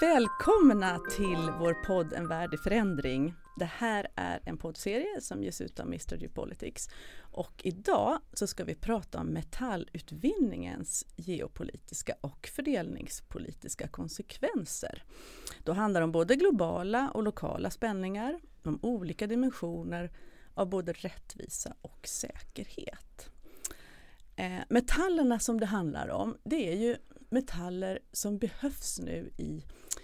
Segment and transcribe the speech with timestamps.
[0.00, 3.34] Välkomna till vår podd En värld i förändring.
[3.56, 6.88] Det här är en poddserie som ges ut av Mr Geopolitics.
[7.20, 15.04] Och idag så ska vi prata om metallutvinningens geopolitiska och fördelningspolitiska konsekvenser.
[15.64, 20.10] Då handlar det om både globala och lokala spänningar, om olika dimensioner
[20.54, 23.30] av både rättvisa och säkerhet.
[24.36, 26.96] Eh, metallerna som det handlar om, det är ju
[27.28, 29.62] metaller som behövs nu i,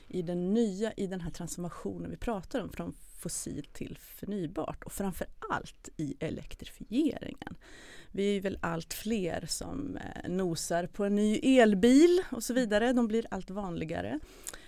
[0.09, 4.93] i den nya, i den här transformationen vi pratar om från fossilt till förnybart och
[4.93, 7.57] framför allt i elektrifieringen.
[8.13, 12.93] Vi är väl allt fler som eh, nosar på en ny elbil och så vidare.
[12.93, 14.21] De blir allt vanligare.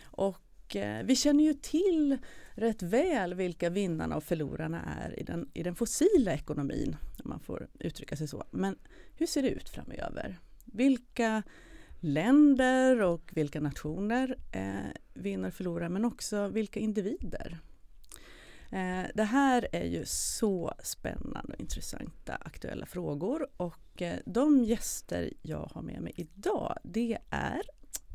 [0.02, 2.18] Och eh, vi känner ju till
[2.50, 7.40] rätt väl vilka vinnarna och förlorarna är i den, i den fossila ekonomin, om man
[7.40, 8.44] får uttrycka sig så.
[8.50, 8.78] Men
[9.14, 10.38] hur ser det ut framöver?
[10.64, 11.42] Vilka
[12.02, 17.58] länder och vilka nationer eh, vinner och förlorar, men också vilka individer.
[18.70, 25.32] Eh, det här är ju så spännande och intressanta aktuella frågor och eh, de gäster
[25.42, 27.62] jag har med mig idag det är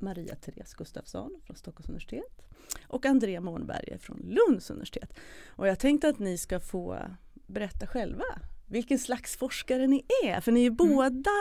[0.02, 2.42] Maria Therese Gustafsson från Stockholms universitet
[2.88, 5.14] och Andrea Månberger från Lunds universitet.
[5.48, 7.00] Och jag tänkte att ni ska få
[7.34, 8.26] berätta själva
[8.68, 10.76] vilken slags forskare ni är, för ni är mm.
[10.76, 11.32] båda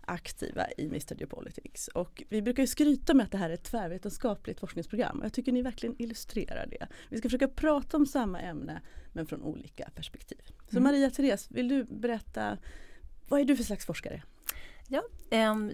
[0.00, 1.88] aktiva i Mr Geopolitics.
[1.88, 5.32] Och vi brukar ju skryta med att det här är ett tvärvetenskapligt forskningsprogram och jag
[5.32, 6.86] tycker ni verkligen illustrerar det.
[7.08, 10.40] Vi ska försöka prata om samma ämne men från olika perspektiv.
[10.70, 10.82] Så mm.
[10.82, 12.58] Maria Therese, vill du berätta,
[13.28, 14.22] vad är du för slags forskare?
[14.88, 15.02] Ja,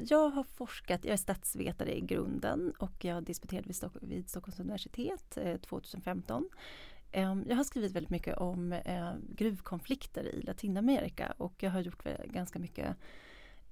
[0.09, 4.61] jag har forskat, jag är statsvetare i grunden och jag disputerade vid, Stock vid Stockholms
[4.61, 6.49] universitet 2015.
[7.13, 12.05] Eh, jag har skrivit väldigt mycket om eh, gruvkonflikter i Latinamerika och jag har gjort
[12.25, 12.97] ganska mycket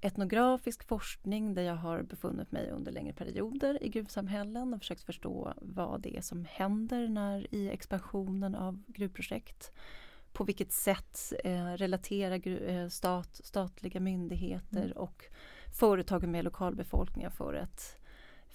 [0.05, 5.55] etnografisk forskning där jag har befunnit mig under längre perioder i gruvsamhällen och försökt förstå
[5.57, 9.73] vad det är som händer när i expansionen av gruvprojekt.
[10.33, 14.97] På vilket sätt eh, relaterar eh, stat, statliga myndigheter mm.
[14.97, 15.25] och
[15.73, 17.97] företag med lokalbefolkningen för att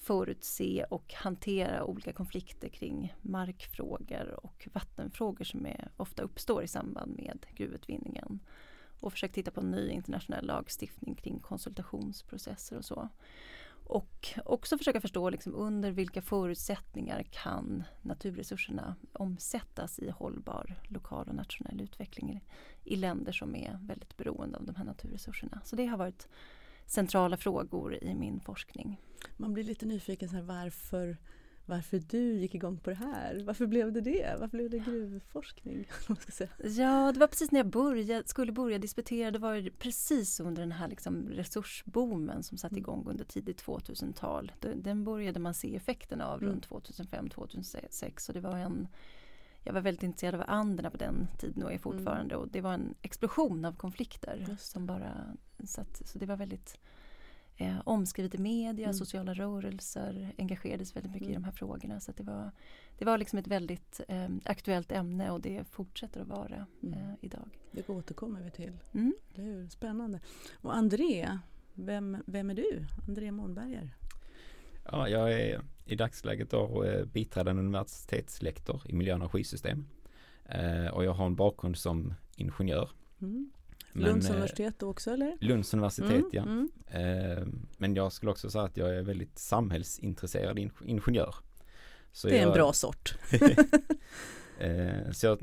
[0.09, 7.15] förutse och hantera olika konflikter kring markfrågor och vattenfrågor som är, ofta uppstår i samband
[7.15, 8.39] med gruvutvinningen
[8.99, 13.09] och försökt titta på ny internationell lagstiftning kring konsultationsprocesser och så.
[13.83, 21.35] Och också försöka förstå liksom under vilka förutsättningar kan naturresurserna omsättas i hållbar lokal och
[21.35, 22.43] nationell utveckling
[22.83, 25.61] i länder som är väldigt beroende av de här naturresurserna.
[25.63, 26.27] Så det har varit
[26.89, 29.01] centrala frågor i min forskning.
[29.37, 31.17] Man blir lite nyfiken, så här, varför
[31.69, 33.43] varför du gick igång på det här.
[33.45, 34.35] Varför blev det det?
[34.39, 35.87] Varför blev det gruvforskning?
[36.63, 39.31] Ja, det var precis när jag började, skulle börja disputera.
[39.31, 42.81] Det var precis under den här liksom resursboomen som satte mm.
[42.81, 44.51] igång under tidigt 2000-tal.
[44.75, 46.53] Den började man se effekten av mm.
[46.53, 48.87] runt 2005-2006 och det var en
[49.69, 52.37] jag var väldigt intresserad av andra på den tiden och är fortfarande mm.
[52.37, 56.79] och det var en explosion av konflikter som bara så, att, så det var väldigt
[57.57, 58.93] eh, omskrivet i media, mm.
[58.93, 61.31] sociala rörelser engagerades väldigt mycket mm.
[61.31, 61.99] i de här frågorna.
[61.99, 62.51] Så det, var,
[62.97, 66.99] det var liksom ett väldigt eh, aktuellt ämne och det fortsätter att vara mm.
[66.99, 67.49] eh, idag.
[67.71, 68.77] Det återkommer vi till.
[68.93, 69.13] Mm.
[69.35, 70.19] Det är spännande.
[70.61, 71.39] Och André,
[71.73, 72.85] vem, vem är du?
[73.07, 73.95] André Månberger?
[74.91, 79.85] Ja, jag är i dagsläget då eh, biträdande universitetslektor i miljö och energisystem.
[80.45, 82.89] Eh, och jag har en bakgrund som ingenjör.
[83.21, 83.51] Mm.
[83.93, 85.37] Men, Lunds eh, universitet också eller?
[85.41, 86.43] Lunds universitet mm, ja.
[86.43, 87.67] Mm.
[87.77, 91.35] Men jag skulle också säga att jag är väldigt samhällsintresserad ingenjör.
[92.11, 93.15] Så det är jag, en bra sort.
[95.11, 95.39] så jag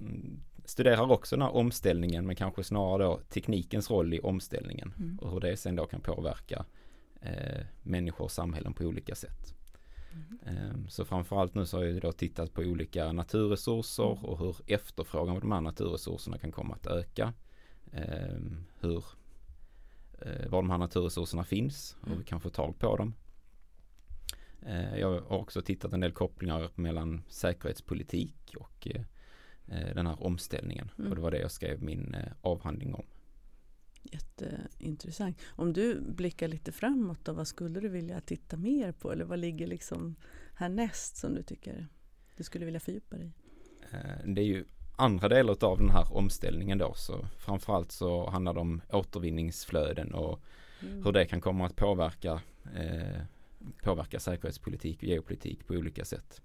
[0.65, 5.19] studerar också den här omställningen men kanske snarare då teknikens roll i omställningen mm.
[5.19, 6.65] och hur det sen då kan påverka
[7.83, 9.55] människor och samhällen på olika sätt.
[10.47, 10.89] Mm.
[10.89, 14.25] Så framförallt nu så har jag då tittat på olika naturresurser mm.
[14.25, 17.33] och hur efterfrågan på de här naturresurserna kan komma att öka
[17.93, 19.05] Ehm, hur,
[20.19, 22.19] eh, var de här naturresurserna finns och mm.
[22.19, 23.15] vi kan få tag på dem.
[24.67, 30.91] Eh, jag har också tittat en del kopplingar mellan säkerhetspolitik och eh, den här omställningen
[30.99, 31.11] mm.
[31.11, 33.05] och det var det jag skrev min avhandling om.
[34.13, 35.39] Jätteintressant.
[35.47, 39.39] Om du blickar lite framåt då, vad skulle du vilja titta mer på eller vad
[39.39, 40.17] ligger liksom
[40.55, 41.89] härnäst som du tycker
[42.37, 43.33] du skulle vilja fördjupa dig i?
[44.25, 44.65] Det är ju
[44.97, 50.41] andra delar av den här omställningen då så framförallt så handlar det om återvinningsflöden och
[50.83, 51.05] mm.
[51.05, 52.41] hur det kan komma att påverka
[52.75, 53.23] eh,
[53.83, 56.43] påverka säkerhetspolitik och geopolitik på olika sätt.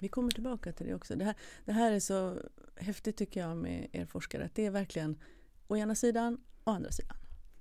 [0.00, 1.16] Vi kommer tillbaka till det också.
[1.16, 1.34] Det här,
[1.64, 2.38] det här är så
[2.76, 5.18] häftigt tycker jag med er forskare att det är verkligen
[5.66, 7.16] å ena sidan och andra sidan.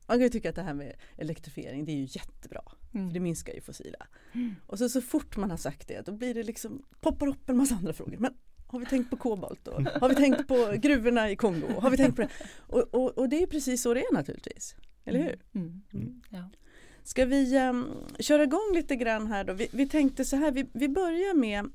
[0.08, 2.62] jag tycker att det här med elektrifiering det är ju jättebra.
[2.94, 3.10] Mm.
[3.10, 4.08] För det minskar ju fossila.
[4.68, 7.58] Och så, så fort man har sagt det då blir det liksom, poppar upp en
[7.58, 8.18] massa andra frågor.
[8.18, 8.34] Men
[8.68, 9.72] har vi tänkt på kobolt då?
[10.02, 11.80] Har vi tänkt på gruvorna i Kongo?
[11.80, 12.30] Har vi tänkt på det?
[12.58, 14.76] Och, och, och det är precis så det är naturligtvis.
[15.06, 15.42] Eller hur?
[15.54, 15.82] Mm.
[15.94, 16.22] Mm.
[16.30, 16.50] Ja.
[17.04, 19.54] Ska vi um, köra igång lite grann här då?
[19.54, 21.70] Vi, vi tänkte så här, vi, vi börjar med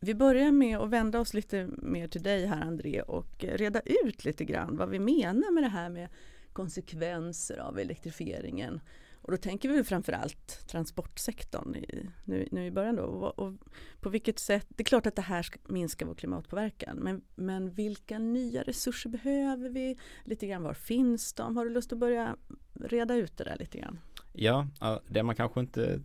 [0.00, 4.24] vi börjar med att vända oss lite mer till dig här André och reda ut
[4.24, 6.08] lite grann vad vi menar med det här med
[6.56, 8.80] konsekvenser av elektrifieringen.
[9.22, 13.02] Och då tänker vi framförallt transportsektorn i, nu, nu i början då.
[13.02, 13.52] Och, och
[14.00, 17.70] på vilket sätt, det är klart att det här ska minska vår klimatpåverkan men, men
[17.70, 19.96] vilka nya resurser behöver vi?
[20.24, 21.56] Lite grann var finns de?
[21.56, 22.36] Har du lust att börja
[22.74, 23.98] reda ut det där lite grann?
[24.32, 26.00] Ja, ja, det man kanske inte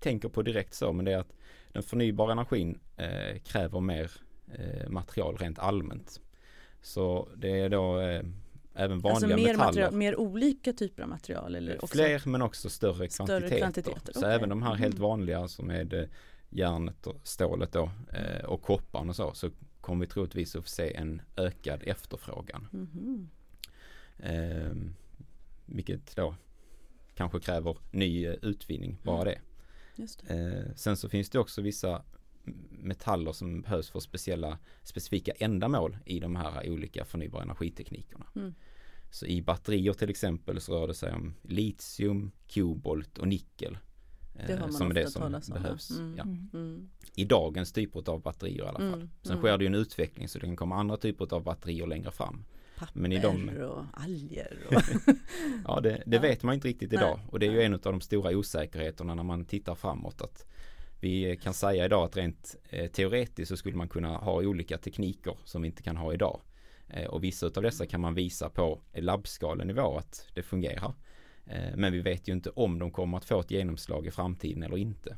[0.00, 1.32] tänker på direkt så men det är att
[1.72, 4.10] den förnybara energin eh, kräver mer
[4.54, 6.20] eh, material rent allmänt.
[6.82, 8.22] Så det är då eh,
[8.74, 9.56] även vanliga alltså mer, metaller.
[9.66, 11.54] material, mer olika typer av material?
[11.54, 13.58] Eller också Fler men också större, större kvantiteter.
[13.58, 14.12] kvantiteter?
[14.12, 14.32] Så Okej.
[14.34, 15.02] även de här helt Mm.
[15.08, 16.08] vanliga som är eh,
[16.50, 19.50] järnet och stålet då eh, och kopparn och så, så
[19.80, 22.66] kommer vi troligtvis att se en ökad efterfrågan.
[22.72, 23.28] Mhm.
[24.18, 24.72] Eh,
[25.66, 26.34] vilket då
[27.14, 29.34] kanske kräver ny eh, utvinning, bara Mm.
[29.96, 30.04] det.
[30.26, 30.34] Det.
[30.34, 32.02] Eh, sen så finns det också vissa
[32.70, 38.26] metaller som behövs för speciella, specifika ändamål i de här olika förnybara energiteknikerna.
[38.36, 38.54] Mm.
[39.10, 43.78] Så i batterier till exempel så rör det sig om litium, kobolt och nickel.
[44.34, 46.14] eh, Det har man som är ofta det som talas om, behövs Mm.
[46.16, 46.22] ja.
[46.58, 46.88] Mm.
[47.14, 48.94] I dagens typer av batterier i alla fall.
[49.00, 49.10] Mm.
[49.22, 49.42] Sen Mm.
[49.42, 52.44] sker det ju en utveckling så det kan komma andra typer av batterier längre fram.
[52.78, 54.58] Papper Men i de- och alger.
[54.68, 54.72] Och
[55.64, 56.22] Ja, det, det Ja.
[56.22, 56.98] vet man inte riktigt Nej.
[57.00, 57.64] idag och det är ju Nej.
[57.66, 60.22] en av de stora osäkerheterna när man tittar framåt.
[60.22, 60.46] Att
[61.04, 65.36] vi kan säga idag att rent eh, teoretiskt så skulle man kunna ha olika tekniker
[65.44, 66.40] som vi inte kan ha idag.
[66.88, 70.94] Eh, och vissa av dessa kan man visa på labbskalenivå att det fungerar.
[71.46, 74.62] Eh, men vi vet ju inte om de kommer att få ett genomslag i framtiden
[74.62, 75.16] eller inte.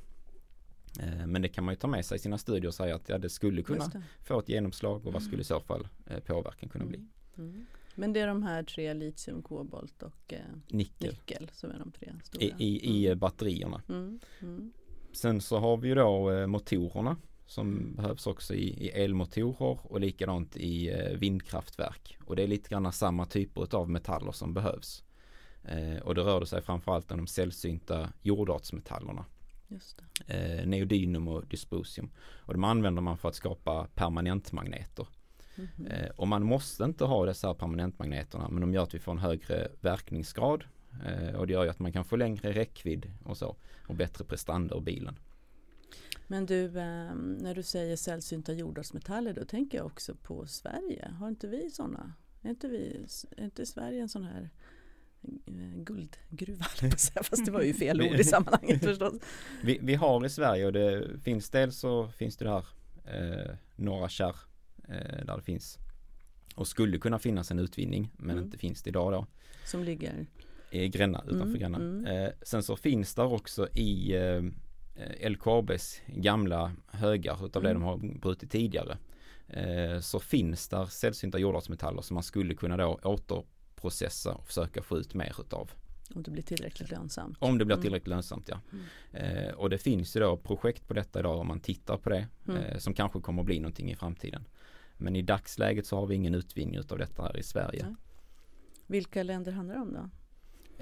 [1.01, 3.09] Eh, men det kan man ju ta med sig i sina studier och säga att
[3.09, 4.03] ja, det skulle kunna det.
[4.25, 6.97] få ett genomslag och vad skulle i så fall eh, påverkan kunna bli.
[6.99, 7.11] Mm.
[7.39, 7.67] Mm.
[7.95, 11.93] Men det är de här tre litium, kobolt och eh, Nickel nickel som är de
[11.93, 12.45] tre stora.
[12.45, 13.83] i, i, i eh, batterierna.
[13.89, 14.21] Mm.
[15.25, 15.41] Mm.
[15.41, 17.17] Sen så har vi ju då eh, motorerna
[17.47, 22.19] som behövs också i, i elmotorer och likadant i eh, vindkraftverk.
[22.25, 25.05] Och det är lite grann samma typer av metaller som behövs.
[25.65, 29.25] Eh, och det rör det sig framförallt om de sällsynta jordartsmetallerna.
[29.69, 30.03] Just.
[30.27, 32.11] Eh, neodynum och dysprosium.
[32.19, 35.07] Och de använder man för att skapa permanentmagneter.
[35.57, 35.87] Mhm.
[35.87, 39.19] Eh, och man måste inte ha dessa permanentmagneterna men de gör att vi får en
[39.19, 40.65] högre verkningsgrad.
[41.07, 43.57] Eh, och det gör ju att man kan få längre räckvidd och så.
[43.87, 45.19] Och bättre prestanda ur bilen.
[46.27, 51.09] Men du, eh, när du säger sällsynta jordartsmetaller då tänker jag också på Sverige.
[51.19, 52.13] Har inte vi sådana?
[52.43, 53.07] Är inte, vi,
[53.37, 54.51] är inte Sverige en sån här
[55.47, 56.65] eh, guldgruva,
[57.23, 59.15] fast det var ju fel ord i sammanhanget förstås.
[59.65, 62.67] Vi, vi har i Sverige och det finns dels så finns det det här
[63.05, 64.37] eh, norra kärr
[64.89, 65.79] eh, där det finns
[66.55, 68.45] och skulle kunna finnas en utvinning men Mm.
[68.45, 69.27] inte finns det idag då
[69.65, 70.27] Som ligger
[70.89, 71.79] Gränna, utanför Mm, Gränna.
[71.79, 72.07] mm.
[72.07, 77.83] Eh, sen så finns där också i eh, LKABs gamla högar utav det Mm.
[77.83, 78.99] de har brutit tidigare
[79.49, 84.99] eh, så finns där sällsynta jordartsmetaller som man skulle kunna då återprocessa och försöka få
[84.99, 85.71] ut mer utav.
[86.15, 87.37] om det blir tillräckligt lönsamt.
[87.41, 87.83] Om det blir Mm.
[87.83, 88.61] tillräckligt lönsamt ja.
[88.73, 88.85] Mm.
[89.47, 92.27] Eh, och det finns ju då projekt på detta idag om man tittar på det
[92.49, 92.63] Mm.
[92.63, 94.45] eh, som kanske kommer att bli någonting i framtiden.
[94.97, 97.97] Men i dagsläget så har vi ingen utvinning utav detta här i Sverige.
[98.87, 100.11] Vilka länder handlar det om då?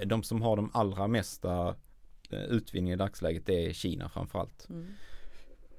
[0.05, 1.75] De som har de allra mesta
[2.29, 4.69] eh, utvinning i dagsläget det är Kina framförallt.
[4.69, 4.85] Mm.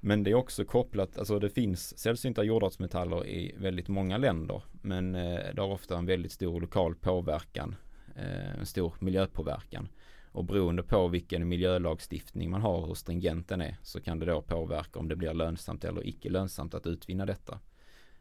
[0.00, 4.62] Men det är också kopplat, alltså det finns sällsynta jordartsmetaller i väldigt många länder.
[4.82, 7.76] Men eh, det har ofta en väldigt stor lokal påverkan,
[8.16, 9.88] eh, en stor miljöpåverkan.
[10.32, 14.26] Och beroende på vilken miljölagstiftning man har och hur stringent den är så kan det
[14.26, 17.60] då påverka om det blir lönsamt eller icke lönsamt att utvinna detta.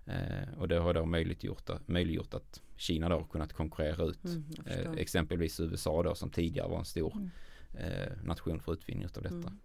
[0.06, 4.44] Eh, och det har då möjliggjort, möjliggjort att Kina då har kunnat konkurrera ut Mm,
[4.66, 7.30] eh, exempelvis USA då som tidigare var en stor Mm.
[7.74, 9.36] eh, nation för utvinning av detta.
[9.36, 9.60] Mm.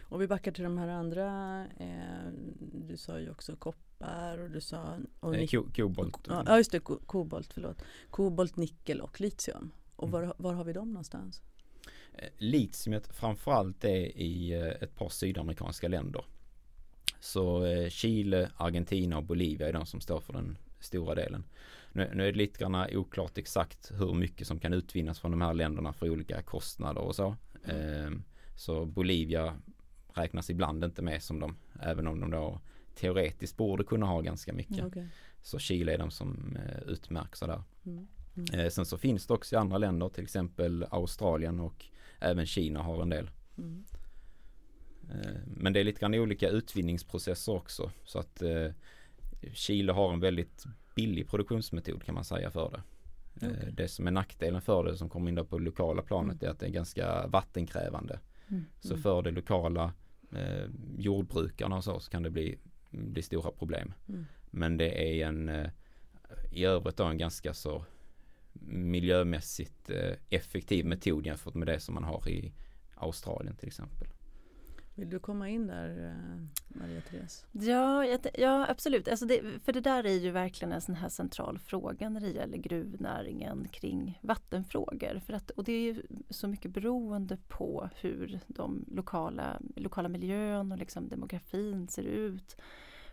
[0.00, 1.26] Och vi backar till de här andra,
[1.78, 2.32] eh,
[2.88, 6.16] du sa ju också koppar och du sa och Eh, ko- kobolt.
[6.28, 7.82] Ja ja, just det, ko- kobolt, förlåt.
[8.10, 9.70] Kobolt, nickel och litium.
[9.96, 10.20] Och Mm.
[10.28, 11.42] var, var har vi dem någonstans?
[12.14, 16.24] Eh, Litiumet framförallt är i eh, ett par sydamerikanska länder.
[17.20, 21.44] Så eh, Chile, Argentina och Bolivia är de som står för den stora delen.
[21.92, 25.40] Nu, nu är det lite grann oklart exakt hur mycket som kan utvinnas från de
[25.40, 27.36] här länderna för olika kostnader och så.
[27.64, 28.22] Ehm,
[28.56, 29.56] så Bolivia
[30.14, 32.60] räknas ibland inte med som de, även om de då
[32.94, 34.76] teoretiskt borde kunna ha ganska mycket.
[34.76, 35.08] Ja, okej.
[35.42, 37.62] Så Chile är de som eh, utmärker sig där.
[37.86, 38.06] Mm.
[38.36, 38.60] Mm.
[38.60, 41.84] Eh, sen så finns det också i andra länder, till exempel Australien och
[42.18, 43.30] även Kina har en del.
[43.58, 43.84] Mm.
[45.10, 47.90] Eh, men det är lite grann olika utvinningsprocesser också.
[48.04, 48.70] Så att eh,
[49.52, 52.82] Chile har en väldigt billig produktionsmetod kan man säga för det.
[53.46, 53.70] Okay.
[53.70, 56.46] Det som är nackdelen för det som kommer in på lokala planet mm.
[56.46, 58.20] är att det är ganska vattenkrävande.
[58.48, 58.64] Mm.
[58.80, 59.02] Så mm.
[59.02, 59.92] för det lokala
[60.32, 60.66] eh,
[60.98, 62.58] jordbrukarna och så, så kan det bli,
[62.90, 63.94] bli stora problem.
[64.08, 64.26] Mm.
[64.50, 65.70] Men det är en eh,
[66.52, 67.84] i övrigt då en ganska så
[68.62, 72.52] miljömässigt eh, effektiv metod jämfört med det som man har i
[72.94, 74.08] Australien till exempel.
[74.98, 77.46] Vill du komma in där eh, Maria Therese?
[77.52, 79.08] Ja, ja absolut.
[79.08, 82.30] Alltså det, för det där är ju verkligen en sån här central fråga när det
[82.30, 85.20] gäller gruvnäringen kring vattenfrågor.
[85.26, 90.72] För att, och det är ju så mycket beroende på hur de lokala, lokala miljön
[90.72, 92.56] och liksom demografin ser ut.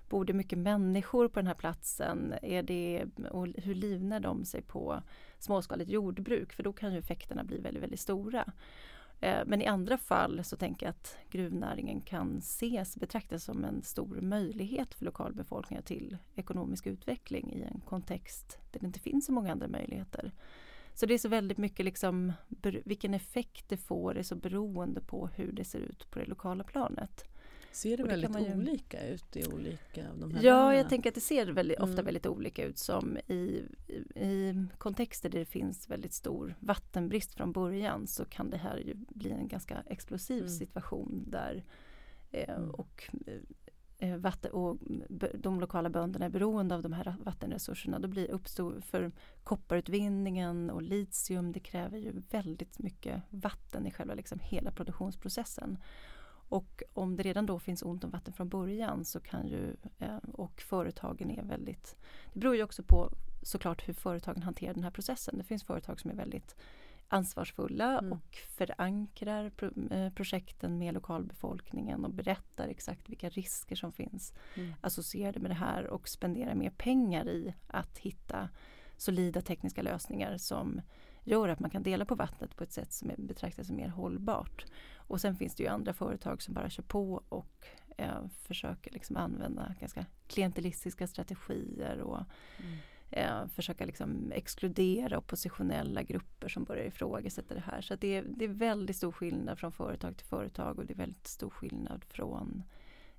[0.09, 2.33] Bor det mycket människor på den här platsen?
[2.41, 5.01] Är det, och hur livnär de sig på
[5.39, 6.53] småskaligt jordbruk?
[6.53, 8.53] För då kan ju effekterna bli väldigt, väldigt stora.
[9.22, 13.84] Eh, men i andra fall så tänker jag att gruvnäringen kan ses, betraktas som en
[13.84, 19.31] stor möjlighet för lokalbefolkningar till ekonomisk utveckling i en kontext där det inte finns så
[19.31, 20.31] många andra möjligheter.
[20.93, 22.34] Så det är så väldigt mycket liksom,
[22.86, 26.63] vilken effekt det får är så beroende på hur det ser ut på det lokala
[26.63, 27.25] planet.
[27.75, 28.53] Ser det, det väldigt ju...
[28.53, 30.75] olika ut i olika av de här Ja, länderna?
[30.75, 32.05] jag tänker att det ser väldigt, ofta mm.
[32.05, 33.63] väldigt olika ut som i,
[34.15, 38.94] i kontexter där det finns väldigt stor vattenbrist från början så kan det här ju
[38.96, 40.50] bli en ganska explosiv mm.
[40.50, 41.63] situation där
[42.32, 42.72] eh, mm.
[42.72, 43.10] och
[43.98, 44.77] eh, vatten, och
[45.34, 48.00] de lokala bönderna är beroende av de här vattenresurserna.
[48.00, 49.12] Då blir uppstår för
[49.44, 55.77] kopparutvinningen och litium, det kräver ju väldigt mycket vatten i själva liksom hela produktionsprocessen.
[56.49, 60.17] Och om det redan då finns ont om vatten från början så kan ju, eh,
[60.33, 61.97] och företagen är väldigt,
[62.33, 63.11] det beror ju också på
[63.41, 65.37] såklart hur företagen hanterar den här processen.
[65.37, 66.55] Det finns företag som är väldigt
[67.07, 68.13] ansvarsfulla mm.
[68.13, 69.51] och förankrar
[69.91, 74.73] eh, projekten med lokalbefolkningen och berättar exakt vilka risker som finns mm.
[74.81, 78.49] associerade med det här och spenderar mer pengar i att hitta
[78.97, 80.81] solida tekniska lösningar som
[81.25, 83.88] gör att man kan dela på vattnet på ett sätt som är, betraktas som mer
[83.88, 84.65] hållbart.
[84.96, 87.67] Och sen finns det ju andra företag som bara kör på och
[87.98, 92.20] eh, försöker liksom använda ganska klientelistiska strategier och
[92.60, 92.77] mm.
[93.10, 97.82] eh, försöka liksom exkludera oppositionella grupper som börjar ifrågasätta det här.
[97.82, 100.98] Så det är, det är väldigt stor skillnad från företag till företag och det är
[100.98, 102.63] väldigt stor skillnad från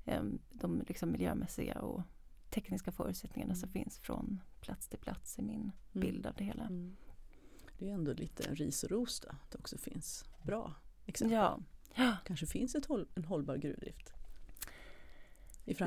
[0.05, 0.23] eh,
[0.53, 2.03] de liksom miljömässiga och
[2.51, 3.61] tekniska förutsättningarna mm.
[3.61, 5.73] som finns från plats till plats i min mm.
[5.93, 6.65] bild av det hela.
[6.65, 6.97] Mm.
[7.79, 10.75] Det är ändå lite ris och ros då, att det också finns bra
[11.07, 11.37] exempel.
[11.95, 14.13] Ja, kanske finns ett håll, en hållbar gruvdrift?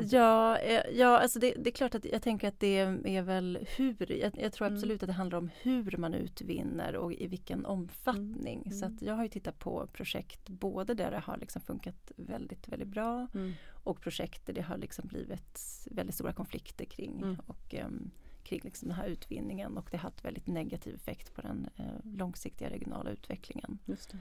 [0.09, 3.67] Ja, eh, ja alltså det, det, är klart att jag tänker att det är väl
[3.77, 4.11] hur.
[4.11, 4.77] Jag, jag tror mm.
[4.77, 5.09] absolut mm.
[5.09, 8.61] att det handlar om hur man utvinner och i vilken omfattning.
[8.65, 8.79] Mm.
[8.79, 12.67] Så att jag har ju tittat på projekt både där det har liksom funkat väldigt,
[12.67, 13.53] väldigt bra mm.
[13.83, 15.59] och projekt där det har liksom blivit
[15.91, 17.21] väldigt stora konflikter kring.
[17.21, 17.39] Mm.
[17.47, 18.11] Och, um,
[18.49, 22.15] kring liksom den här utvinningen och det har haft väldigt negativ effekt på den uh,
[22.17, 23.79] långsiktiga regionala utvecklingen.
[23.85, 24.13] Just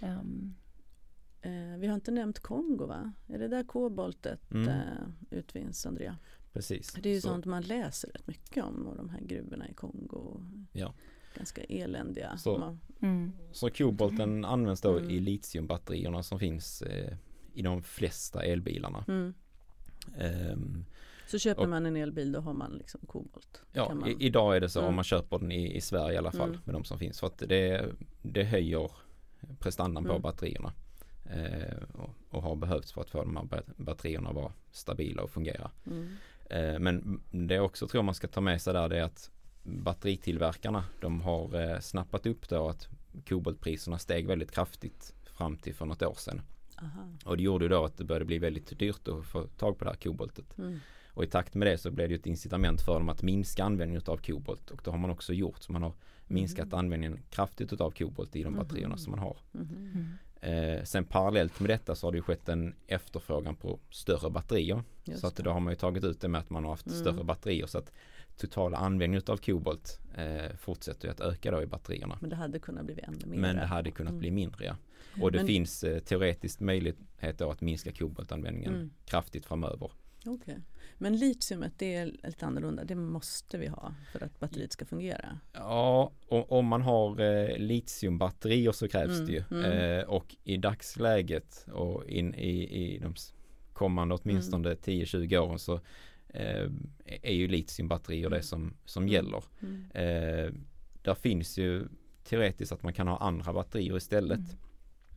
[0.00, 0.54] um,
[1.46, 3.12] Eh, vi har inte nämnt Kongo va?
[3.26, 4.68] Är det där koboltet mm.
[4.68, 6.18] eh, utvinns Andrea?
[6.52, 6.92] Precis.
[6.92, 7.28] Det är ju så.
[7.28, 10.42] sånt man läser rätt mycket om och de här gruvorna i Kongo.
[10.72, 10.94] Ja.
[11.36, 12.36] Ganska eländiga.
[12.36, 13.32] Så, mm.
[13.52, 15.10] så kobolten används då mm.
[15.10, 17.16] i litiumbatterierna som finns eh,
[17.54, 19.04] i de flesta elbilarna.
[19.08, 19.34] Mm.
[20.52, 20.84] Um,
[21.26, 23.62] så köper och, man en elbil då har man liksom kobolt?
[23.72, 24.08] Ja, man...
[24.08, 24.94] i, idag är det så om mm.
[24.94, 26.60] man köper den i, i Sverige i alla fall mm.
[26.64, 27.20] med de som finns.
[27.20, 27.84] För att det,
[28.22, 28.90] det höjer
[29.58, 30.72] prestandan på batterierna.
[31.30, 35.30] Eh, och, och, har behövts för att få de här batterierna att vara stabila och
[35.30, 35.70] fungera.
[35.86, 36.16] Mm.
[36.50, 39.30] Eh, men det jag också tror man ska ta med sig där det är att
[39.62, 42.88] batteritillverkarna de har eh, snappat upp då att
[43.28, 46.42] koboltpriserna steg väldigt kraftigt fram till för något år sedan.
[46.82, 47.08] Aha.
[47.24, 49.90] Och det gjorde då att det började bli väldigt dyrt att få tag på det
[49.90, 50.58] här koboltet.
[50.58, 50.80] Mm.
[51.16, 54.02] Och i takt med det så blev det ett incitament för dem att minska användningen
[54.06, 55.62] av kobolt och det har man också gjort.
[55.62, 55.92] Så man har
[56.26, 56.78] minskat mm.
[56.78, 58.98] användningen kraftigt av kobolt i de batterierna mm.
[58.98, 59.38] som man har.
[59.54, 60.08] Mm.
[60.40, 64.82] Eh, sen parallellt med detta så har det skett en efterfrågan på större batterier.
[65.04, 66.86] Just så att då har man ju tagit ut det med att man har haft
[66.86, 66.98] mm.
[66.98, 67.92] större batterier så att
[68.36, 72.18] totala användningen av kobolt eh, fortsätter att öka då i batterierna.
[72.20, 73.38] Men det hade kunnat bli ännu mer.
[73.38, 74.20] Men det hade kunnat mm.
[74.20, 74.76] bli mindre ja.
[75.22, 75.46] Och det Men...
[75.46, 78.90] finns eh, teoretiskt möjlighet att minska koboltanvändningen mm.
[79.04, 79.90] kraftigt framöver.
[80.26, 80.54] Okay.
[80.98, 85.38] Men litiumet det är lite annorlunda, det måste vi ha för att batteriet ska fungera?
[85.52, 89.42] Ja, och, om man har eh, litiumbatterier så krävs mm, det ju.
[89.50, 89.64] Mm.
[89.64, 93.14] Eh, och i dagsläget och in i, i de
[93.72, 94.78] kommande åtminstone mm.
[94.82, 95.74] 10-20 åren så
[96.28, 96.70] eh,
[97.04, 98.42] är ju litiumbatterier det mm.
[98.42, 99.12] som, som mm.
[99.12, 99.44] gäller.
[99.62, 99.84] Mm.
[99.94, 100.52] Eh,
[101.02, 101.88] där finns ju
[102.24, 104.56] teoretiskt att man kan ha andra batterier istället.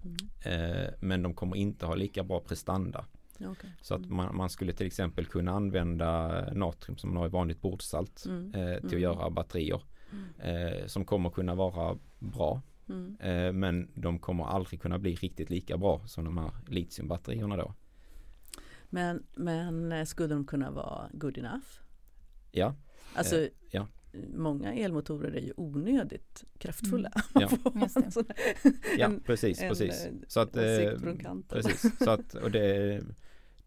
[0.03, 0.17] Mm.
[0.41, 3.05] Eh, men de kommer inte ha lika bra prestanda.
[3.39, 3.69] Okay.
[3.81, 4.15] Så att Mm.
[4.15, 8.46] man, man, skulle till exempel kunna använda natrium som man har i vanligt bordsalt Mm.
[8.53, 9.01] eh, till att Mm.
[9.03, 9.81] göra batterier.
[10.39, 12.62] Eh, som kommer kunna vara bra.
[12.89, 13.17] Mm.
[13.19, 17.74] Eh, men de kommer aldrig kunna bli riktigt lika bra som de här litiumbatterierna då.
[18.89, 21.65] Men, men eh, skulle de kunna vara good enough?
[22.51, 22.75] Ja,
[23.13, 23.88] Alltså, Eh, ja.
[24.36, 27.12] många elmotorer är ju onödigt kraftfulla.
[27.36, 27.50] Ja.
[27.81, 28.03] Just det.
[28.05, 28.24] Alltså,
[28.98, 30.05] ja en- precis, en, precis.
[30.05, 30.63] eh, Så att, eh,
[31.50, 31.98] precis.
[32.00, 33.01] Så att, och det,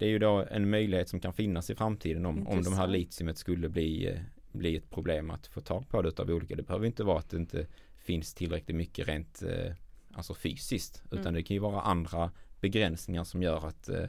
[0.03, 2.87] det är ju då en möjlighet som kan finnas i framtiden om, om de här
[2.87, 4.21] litiumet skulle bli, eh,
[4.53, 6.57] bli ett problem att få tag på det av olika.
[6.57, 7.67] Det behöver inte vara att det inte
[7.97, 9.73] finns tillräckligt mycket rent eh,
[10.13, 11.35] alltså fysiskt utan Mm.
[11.35, 12.31] det kan ju vara andra
[12.61, 14.05] begränsningar som gör att eh,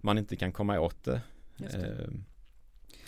[0.00, 1.20] man inte kan komma åt det.
[1.56, 2.10] Det.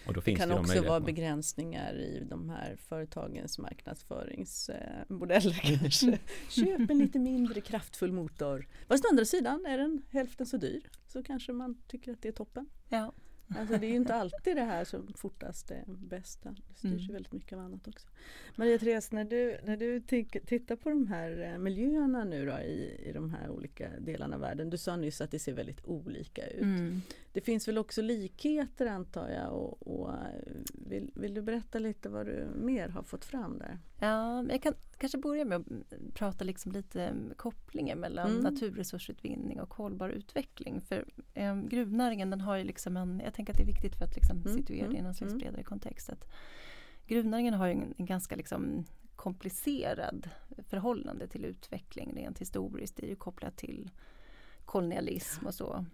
[0.06, 6.18] Och då Det finns kan det, också vara begränsningar i de här företagens marknadsföringsmodeller kanske.
[6.49, 8.68] Köp en lite mindre kraftfull motor.
[8.88, 12.28] Fast å andra sidan är den hälften så dyr så kanske man tycker att det
[12.28, 12.66] är toppen.
[12.88, 13.12] Ja.
[13.49, 16.51] Alltså det är ju inte alltid det här som fortast är bästa.
[16.51, 17.13] Det styrs ju Mm.
[17.13, 18.09] väldigt mycket av annat också.
[18.57, 20.01] Maria Therese, när du, när du
[20.47, 24.41] tittar på de här eh, miljöerna nu då i, i de här olika delarna av
[24.41, 24.71] världen.
[24.71, 26.63] Du sa nyss att det ser väldigt olika ut.
[26.63, 27.01] Mm.
[27.33, 30.19] Det finns väl också likheter antar jag och, och eh,
[30.75, 33.79] vill, vill du berätta lite vad du mer har fått fram där?
[34.01, 38.43] Ja, jag kan kanske börja med att prata liksom lite kopplingen mellan Mm.
[38.43, 40.81] naturresursutvinning och hållbar utveckling.
[40.81, 44.05] För eh, gruvnäringen den har ju liksom en, jag tänker att det är viktigt för
[44.05, 45.38] att liksom Mm, situera det i mm, någon slags mm.
[45.38, 46.11] bredare kontext.
[46.11, 46.25] Att
[47.07, 48.85] gruvnäringen har en, en ganska liksom
[49.17, 52.97] komplicerad förhållande till utveckling rent historiskt.
[52.97, 53.91] Det är ju kopplat till
[54.64, 55.87] kolonialism och så.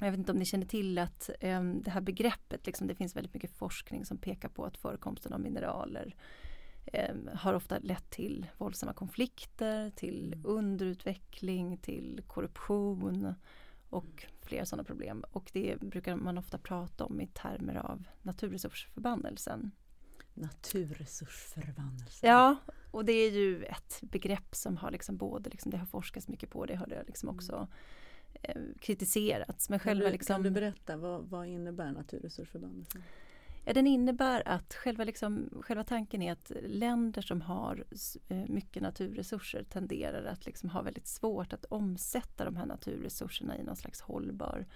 [0.00, 3.16] Jag vet inte om ni känner till att eh, det här begreppet, liksom, det finns
[3.16, 6.14] väldigt mycket forskning som pekar på att förekomsten av mineraler
[6.86, 10.46] eh, har ofta lett till våldsamma konflikter, till Mm.
[10.46, 13.34] underutveckling, till korruption
[13.90, 15.24] och flera sådana problem.
[15.32, 19.70] Och det brukar man ofta prata om i termer av naturresursförbannelsen.
[20.34, 22.26] Naturresursförvandelse.
[22.26, 22.56] Ja,
[22.90, 26.50] och det är ju ett begrepp som har liksom både, liksom, det har forskats mycket
[26.50, 27.68] på, det har det liksom också
[28.42, 29.68] eh, kritiserats.
[29.68, 32.98] Men Kan själva du, liksom, kan du berätta vad, vad innebär naturresursförbannelse?
[33.74, 37.84] Den innebär att själva, liksom, själva tanken är att länder som har
[38.28, 43.62] eh, mycket naturresurser tenderar att liksom ha väldigt svårt att omsätta de här naturresurserna i
[43.62, 44.66] någon slags hållbar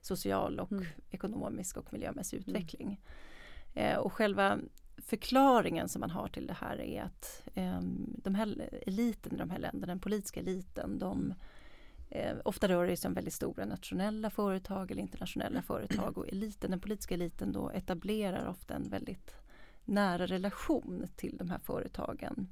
[0.00, 0.84] social och Mm.
[1.10, 3.00] ekonomisk och miljömässig utveckling.
[3.74, 4.58] Eh, och själva
[4.96, 7.80] förklaringen som man har till det här är att eh,
[8.22, 11.34] de här eliten i de här länderna, den politiska eliten, de
[12.08, 16.70] Eh, ofta rör det sig om väldigt stora nationella företag eller internationella företag och eliten,
[16.70, 19.34] den politiska eliten då etablerar ofta en väldigt
[19.84, 22.48] nära relation till de här företagen.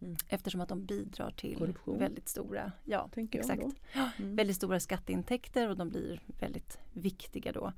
[0.00, 0.16] Mm.
[0.28, 1.98] Eftersom att de bidrar till Korruption.
[1.98, 3.62] väldigt stora, ja Tänker exakt,
[4.18, 4.36] Mm.
[4.36, 7.72] väldigt stora skatteintäkter och de blir väldigt viktiga då.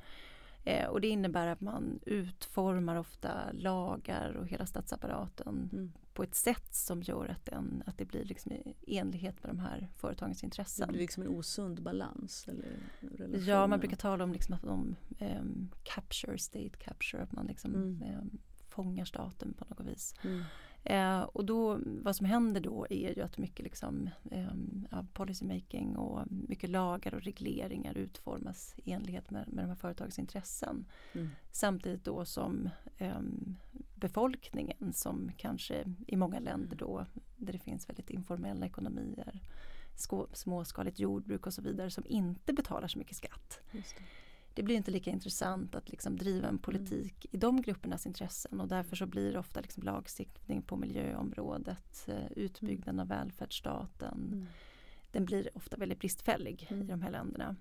[0.64, 5.92] Eh, och det innebär att man utformar ofta lagar och hela statsapparaten Mm.
[6.16, 9.58] På ett sätt som gör att, den, att det blir liksom i enlighet med de
[9.58, 10.88] här företagens Det intressen.
[10.88, 12.78] blir liksom en osund balans eller.
[13.46, 17.74] Ja, man brukar tala om liksom att de um, capture, state capture, att man liksom
[17.74, 18.02] Mm.
[18.02, 20.14] ehm, fångar staten på något vis.
[20.24, 20.42] Mm.
[20.84, 25.96] Eh, och då, vad som händer då är ju att mycket liksom, um, ja, policymaking
[25.96, 30.84] och mycket lagar och regleringar utformas i enlighet med, med de här företagens intressen.
[31.12, 31.28] Mm.
[31.52, 33.56] Samtidigt då som ehm,
[33.96, 37.06] befolkningen som kanske i många länder då
[37.36, 39.40] där det finns väldigt informella ekonomier,
[40.32, 43.60] småskaligt jordbruk och så vidare som inte betalar så mycket skatt.
[43.72, 43.84] Det.
[44.54, 48.68] Det blir inte lika intressant att liksom driva en politik i de gruppernas intressen och
[48.68, 54.30] därför så blir det ofta liksom lagstiftning på miljöområdet, eh, utbyggnaden av välfärdsstaten.
[54.32, 54.46] Mm.
[55.12, 56.82] Den blir ofta väldigt bristfällig Mm.
[56.82, 57.56] i de här länderna.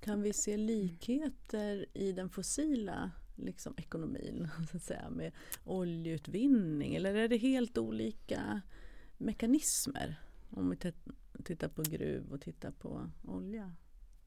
[0.00, 5.32] Kan vi se likheter i den fossila liksom, ekonomin så att säga, med
[5.64, 8.60] oljeutvinning eller är det helt olika
[9.18, 10.20] mekanismer?
[10.50, 10.92] Om vi
[11.44, 13.72] tittar på gruv och tittar på olja.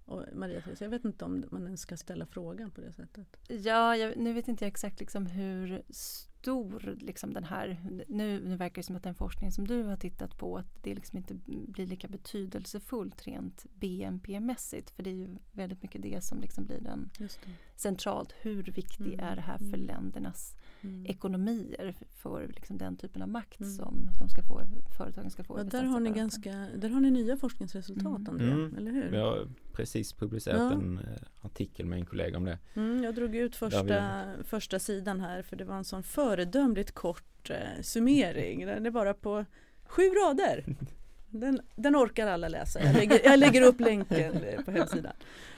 [0.08, 3.38] Och Maria, jag vet inte om man ens ska ställa frågan på det sättet.
[3.48, 8.56] Ja, jag, nu vet inte jag exakt liksom hur stor liksom den här, nu, nu
[8.56, 11.34] verkar det som att den forskning som du har tittat på att det liksom inte
[11.48, 16.82] blir lika betydelsefullt rent BNP-mässigt för det är ju väldigt mycket det som liksom blir
[16.82, 17.10] den
[17.76, 19.80] centralt, hur viktig Mm, är det här för mm.
[19.80, 21.06] ländernas mm.
[21.06, 23.74] ekonomier för liksom den typen av makt Mm.
[23.74, 24.62] som de ska få,
[24.98, 25.60] företagen ska få.
[25.60, 28.28] Ja, där, har ni ganska, där har ni nya forskningsresultat Mm.
[28.30, 28.76] Andrea, Mm.
[28.78, 29.10] eller hur?
[29.12, 30.72] Vi har precis publicerat Ja.
[30.74, 32.60] en eh, artikel med en kollega om det.
[32.74, 36.92] Mm, jag drog ut första, Där första sidan här för det var en sån föredömligt
[36.92, 38.66] kort eh, summering.
[38.66, 39.46] Den är bara på
[39.86, 40.66] sju rader.
[41.30, 42.84] Den, den orkar alla läsa.
[42.84, 45.14] Jag lägger, jag lägger upp länken på hemsidan.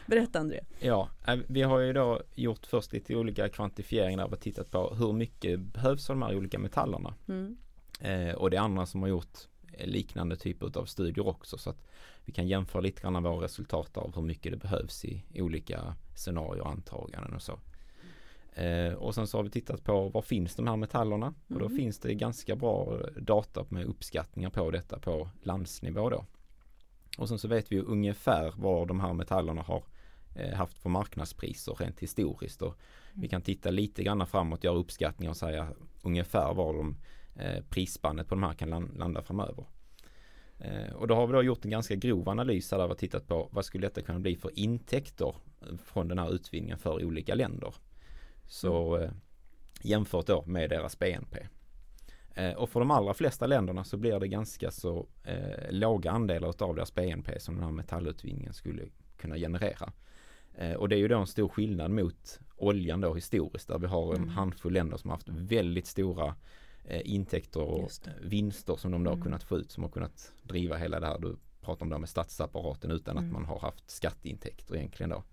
[0.05, 0.59] Berätta André.
[0.79, 5.13] Ja, eh, vi har ju då gjort först lite olika kvantifieringar och tittat på hur
[5.13, 7.13] mycket behövs av de här olika metallerna.
[7.27, 7.57] Mm.
[8.01, 9.37] Eh, och det är andra som har gjort
[9.77, 11.87] liknande typer av studier också så att
[12.25, 15.95] vi kan jämföra lite grann våra resultat av hur mycket det behövs i, i olika
[16.15, 17.59] scenarier och antaganden och så.
[18.59, 21.65] Eh, och sen så har vi tittat på var finns de här metallerna och då
[21.65, 21.77] Mm.
[21.77, 26.25] finns det ganska bra data med uppskattningar på detta på landsnivå då.
[27.17, 29.83] Och sen så vet vi ju ungefär var de här metallerna har
[30.35, 32.75] eh, haft för marknadspriser rent historiskt och
[33.13, 35.67] vi kan titta lite grann framåt, göra uppskattningar och säga
[36.03, 36.95] ungefär var de
[37.35, 39.65] eh, prisspannet på de här kan lan- landa framöver.
[40.59, 43.27] Eh, och då har vi då gjort en ganska grov analys där vi har tittat
[43.27, 45.35] på vad skulle detta kunna bli för intäkter
[45.83, 47.73] från den här utvinningen för olika länder.
[48.49, 49.11] Så eh,
[49.81, 51.47] jämfört då med deras BNP.
[52.35, 56.63] Eh, och för de allra flesta länderna så blir det ganska så eh, låga andelar
[56.63, 58.83] av deras BNP som den här metallutvinningen skulle
[59.17, 59.91] kunna generera.
[60.55, 63.87] Eh, och det är ju då en stor skillnad mot oljan då historiskt där vi
[63.87, 64.29] har en Mm.
[64.29, 66.35] handfull länder som har haft väldigt stora
[66.85, 69.23] eh, intäkter och vinster som de då har Mm.
[69.23, 71.99] kunnat få ut som har kunnat driva hela det här du pratar om det här
[71.99, 73.27] med statsapparaten utan Mm.
[73.29, 75.23] att man har haft skatteintäkter egentligen då.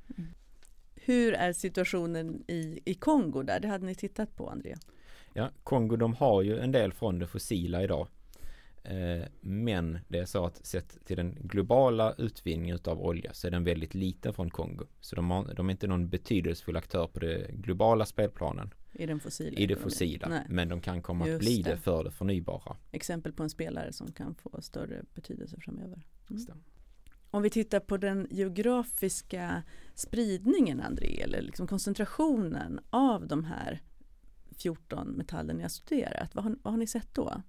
[0.96, 3.60] Hur är situationen i, i Kongo där?
[3.60, 4.74] Det hade ni tittat på André.
[5.32, 8.08] Ja, Kongo de har ju en del från det fossila idag.
[8.88, 13.50] Eh, men det är så att sett till den globala utvinningen av olja så är
[13.50, 14.86] den väldigt liten från Kongo.
[15.00, 19.20] Så de, har, de är inte någon betydelsefull aktör på det globala spelplanen I den
[19.20, 20.28] fossila i det fossila.
[20.28, 20.46] Nej.
[20.48, 21.70] Men de kan komma att Just bli det.
[21.70, 21.76] det.
[21.76, 22.76] för det förnybara.
[22.92, 26.02] Exempel på en spelare som kan få större betydelse framöver.
[26.30, 26.42] Mm.
[27.36, 29.62] Om vi tittar på den geografiska
[29.94, 33.82] spridningen André, eller liksom koncentrationen av de här
[34.58, 37.42] 14 metallerna ni har studerat, vad har, vad har ni sett då?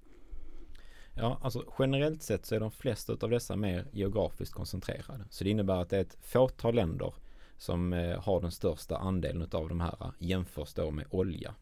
[1.13, 5.25] Ja, alltså generellt sett så är de flesta av dessa mer geografiskt koncentrerade.
[5.29, 7.13] Så det innebär att det är ett fåtal länder
[7.57, 11.55] som eh, har den största andelen av de här eh, jämförs då med olja.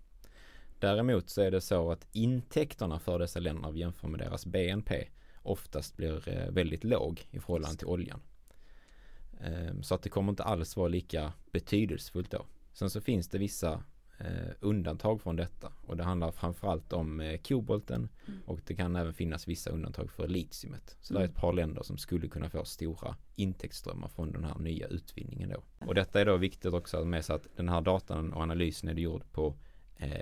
[0.79, 5.07] Däremot så är det så att intäkterna för dessa länder vi jämför med deras BNP
[5.45, 8.21] oftast blir eh, väldigt låg i förhållande till oljan.
[9.41, 12.45] Ehm, Så att det kommer inte alls vara lika betydelsefullt då.
[12.73, 13.83] Sen så finns det vissa
[14.19, 18.41] eh, undantag från detta och det handlar framförallt om eh, kobolten Mm.
[18.45, 20.97] och det kan även finnas vissa undantag för litiumet.
[21.01, 21.31] Så det är Mm.
[21.35, 25.63] ett par länder som skulle kunna få stora intäktsströmmar från den här nya utvinningen då.
[25.87, 28.93] Och detta är då viktigt också med sig att den här datan och analysen är
[28.93, 29.55] gjord på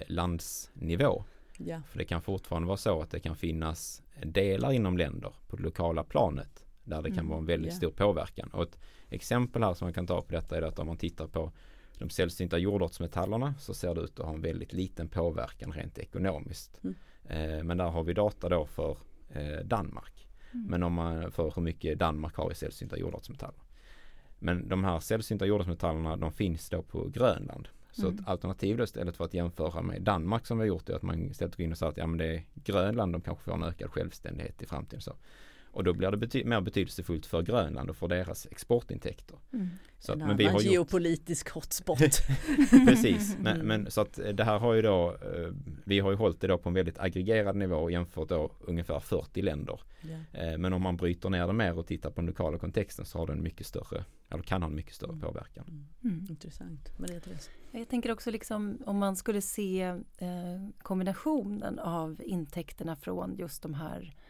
[0.07, 1.23] landsnivå.
[1.65, 1.81] Ja.
[1.87, 5.63] För det kan fortfarande vara så att det kan finnas delar inom länder på det
[5.63, 7.77] lokala planet där det kan Mm, vara en väldigt ja.
[7.77, 8.49] stor påverkan.
[8.49, 8.77] Och ett
[9.09, 11.51] exempel här som man kan ta på detta är att om man tittar på
[11.97, 16.81] de sällsynta jordartsmetallerna så ser det ut att ha en väldigt liten påverkan rent ekonomiskt.
[16.83, 16.95] Mm.
[17.29, 18.97] Eh, men där har vi data då för
[19.29, 20.27] eh, Danmark.
[20.53, 20.65] Mm.
[20.65, 23.61] Men om man för hur mycket Danmark har i sällsynta jordartsmetaller.
[24.39, 27.67] Men de här sällsynta jordartsmetallerna de finns då på Grönland.
[27.93, 28.15] Så Mm.
[28.19, 31.01] ett alternativ då istället för att jämföra med Danmark som vi har gjort är att
[31.01, 33.53] man istället går in och säger att ja men det är Grönland de kanske får
[33.53, 35.01] en ökad självständighet i framtiden.
[35.01, 35.13] Så.
[35.73, 39.37] Och då blir det bety- mer betydelsefullt för Grönland och för deras exportintäkter.
[39.53, 39.69] Mm.
[39.99, 41.97] Så, en att- men vi har gjort, geopolitisk hotspot.
[42.87, 43.67] precis, men, Mm.
[43.67, 45.51] men så att det här har ju då, eh,
[45.85, 48.99] vi har ju hållit det då på en väldigt aggregerad nivå och jämfört då ungefär
[48.99, 49.79] 40 länder.
[50.33, 53.17] Eh, Men om man bryter ner det mer och tittar på den lokala kontexten så
[53.17, 55.21] har den mycket större, eller kan ha en mycket större Mm.
[55.21, 55.65] påverkan.
[55.67, 55.85] Mm.
[56.17, 56.27] Mm.
[56.29, 56.99] Intressant.
[56.99, 57.49] Maria Therese.
[57.71, 59.81] Jag tänker också liksom om man skulle se
[60.17, 64.22] eh, kombinationen av intäkterna från just de här eh,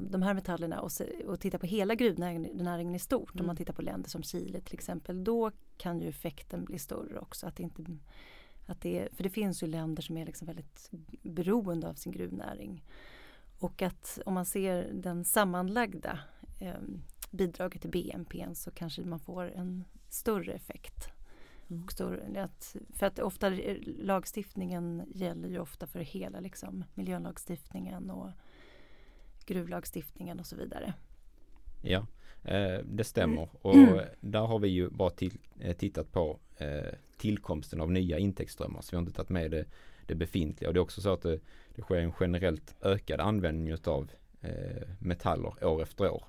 [0.00, 3.30] de här metallerna och, se, och titta på hela gruvnäringen i stort.
[3.30, 3.46] Om Mm.
[3.46, 5.24] man tittar på länder som Chile till exempel.
[5.24, 7.46] Då kan ju effekten bli större också.
[7.46, 7.84] Att inte,
[8.66, 10.90] att det, för det finns ju länder som är liksom väldigt
[11.22, 12.84] beroende av sin gruvnäring.
[13.58, 16.18] Och att om man ser den sammanlagda
[16.60, 16.74] eh,
[17.30, 21.08] bidraget till BNP så kanske man får en större effekt.
[21.70, 21.84] Mm.
[21.84, 28.10] Och större, att, för att ofta eh, lagstiftningen gäller ju ofta för hela liksom, miljölagstiftningen
[28.10, 28.30] och
[29.46, 30.94] gruvlagstiftningen och så vidare.
[31.82, 32.06] Ja,
[32.44, 34.00] eh, det stämmer och Mm.
[34.20, 38.90] där har vi ju bara till, eh, tittat på eh, tillkomsten av nya intäktsströmmar så
[38.90, 39.64] vi har inte tagit med det,
[40.06, 41.40] det befintliga och det är också så att det,
[41.74, 43.68] det sker en generellt ökad användning
[44.40, 44.50] eh,
[44.98, 46.24] metaller år efter år.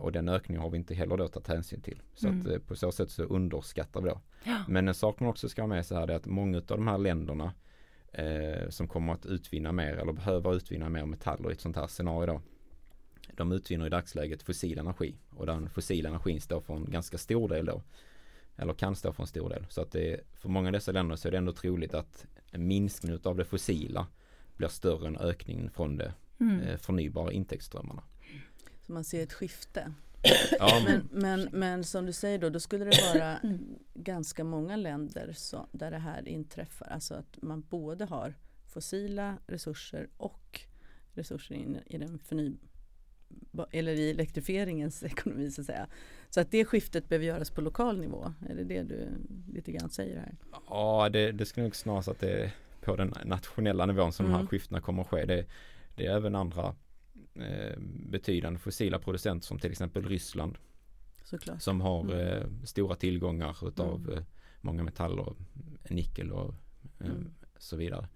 [0.00, 2.02] Och den ökningen har vi inte heller då tagit hänsyn till.
[2.14, 2.40] Så Mm.
[2.56, 4.20] att på så sätt så underskattar vi då.
[4.44, 4.64] Ja.
[4.68, 6.88] Men en sak man också ska ha med sig här är att många av de
[6.88, 7.52] här länderna
[8.14, 11.86] eh, som kommer att utvinna mer eller behöver utvinna mer metaller i ett sånt här
[11.86, 12.42] scenario då.
[13.36, 17.48] De utvinner i dagsläget fossil energi och den fossila energin står för en ganska stor
[17.48, 17.82] del då.
[18.56, 19.66] Eller kan stå för en stor del.
[19.68, 22.66] Så att det för många av dessa länder så är det ändå troligt att en
[22.66, 24.06] minskning av det fossila
[24.56, 26.08] blir större än ökningen från de
[26.40, 26.60] mm.
[26.60, 28.02] eh, förnybara intäktsströmmarna.
[28.86, 29.92] Så man ser ett skifte.
[30.58, 33.38] Ja, men, men, men, som du säger då, då skulle det vara
[33.94, 36.86] ganska många länder så, där det här inträffar.
[36.86, 38.34] Alltså att man både har
[38.66, 40.60] fossila resurser och
[41.12, 45.86] resurser in, i den förnybara eller i elektrifieringens ekonomi så att säga.
[46.30, 48.32] Så att det skiftet behöver göras på lokal nivå.
[48.48, 49.08] Är det det du
[49.52, 50.36] lite grann säger här?
[50.68, 54.32] Ja, det, det skulle nog snarast att det är på den nationella nivån som mm.
[54.32, 54.48] de här mm.
[54.48, 55.24] skiftena kommer att ske.
[55.24, 55.46] Det,
[55.94, 56.74] det är även andra
[57.34, 57.78] eh,
[58.10, 60.58] betydande fossila producenter som till exempel Ryssland.
[61.24, 61.62] Såklart.
[61.62, 62.18] Som har mm.
[62.18, 64.18] eh, stora tillgångar utav mm.
[64.18, 64.24] eh,
[64.60, 65.34] många metaller,
[65.88, 66.54] nickel och
[67.00, 67.30] eh, mm.
[67.58, 68.08] så vidare.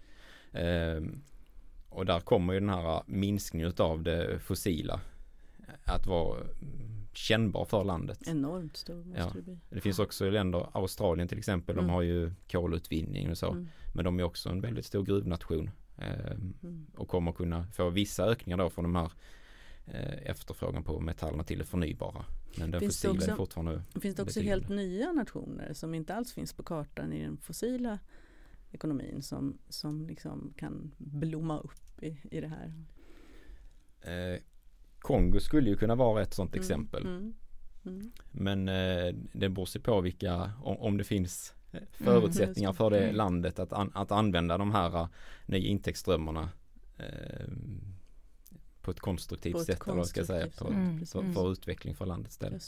[0.52, 1.22] Ehm,
[1.88, 5.00] och där kommer ju den här minskningen utav det fossila
[5.84, 6.40] att vara
[7.12, 8.28] kännbar för landet.
[8.28, 9.30] Enormt stor måste ja.
[9.34, 9.58] det bli.
[9.70, 11.86] Det finns också länder, Australien till exempel, mm.
[11.86, 13.50] de har ju kolutvinning och så.
[13.50, 13.68] Mm.
[13.94, 15.70] Men de är också en väldigt stor gruvnation.
[15.98, 16.30] Eh,
[16.62, 16.86] mm.
[16.96, 19.12] Och kommer kunna få vissa ökningar då från de här
[19.86, 22.24] eh, efterfrågan på metallerna till det förnybara.
[22.58, 26.14] Men den finns fossila också, är fortfarande Finns det också helt nya nationer som inte
[26.14, 27.98] alls finns på kartan i den fossila
[28.72, 32.74] ekonomin som, som liksom kan blomma upp i, i det här?
[34.00, 34.40] Eh,
[34.98, 37.06] Kongo skulle ju kunna vara ett sådant mm, exempel.
[37.06, 37.34] Mm,
[37.84, 38.12] mm.
[38.30, 42.90] Men eh, det beror sig på vilka, om, om det finns eh, mm, förutsättningar för
[42.90, 43.16] det mm.
[43.16, 45.08] landet att, an, att använda de här uh,
[45.46, 46.50] nya intäktsströmmarna
[46.98, 47.46] eh,
[48.82, 52.06] på ett konstruktivt på ett sätt konstruktivt eller ska säga, på, för, för, utveckling för
[52.06, 52.60] landets del.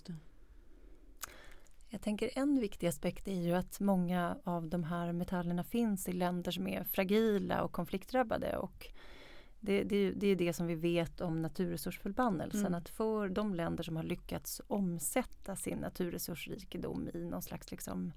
[1.89, 6.13] Jag tänker en viktig aspekt är ju att många av de här metallerna finns i
[6.13, 8.91] länder som är fragila och konfliktdrabbade och
[9.61, 12.67] det, det, det är det som vi vet om naturresursförbannelsen.
[12.67, 12.75] Mm.
[12.75, 18.13] Att för de länder som har lyckats omsätta sin naturresursrikedom i någon slags liksom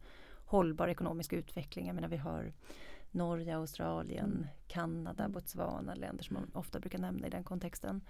[0.53, 1.87] hållbar ekonomisk utveckling.
[1.87, 2.53] Jag menar vi har
[3.11, 4.47] Norge, Australien, mm.
[4.67, 8.01] Kanada, Botswana, länder som man ofta brukar nämna i den kontexten.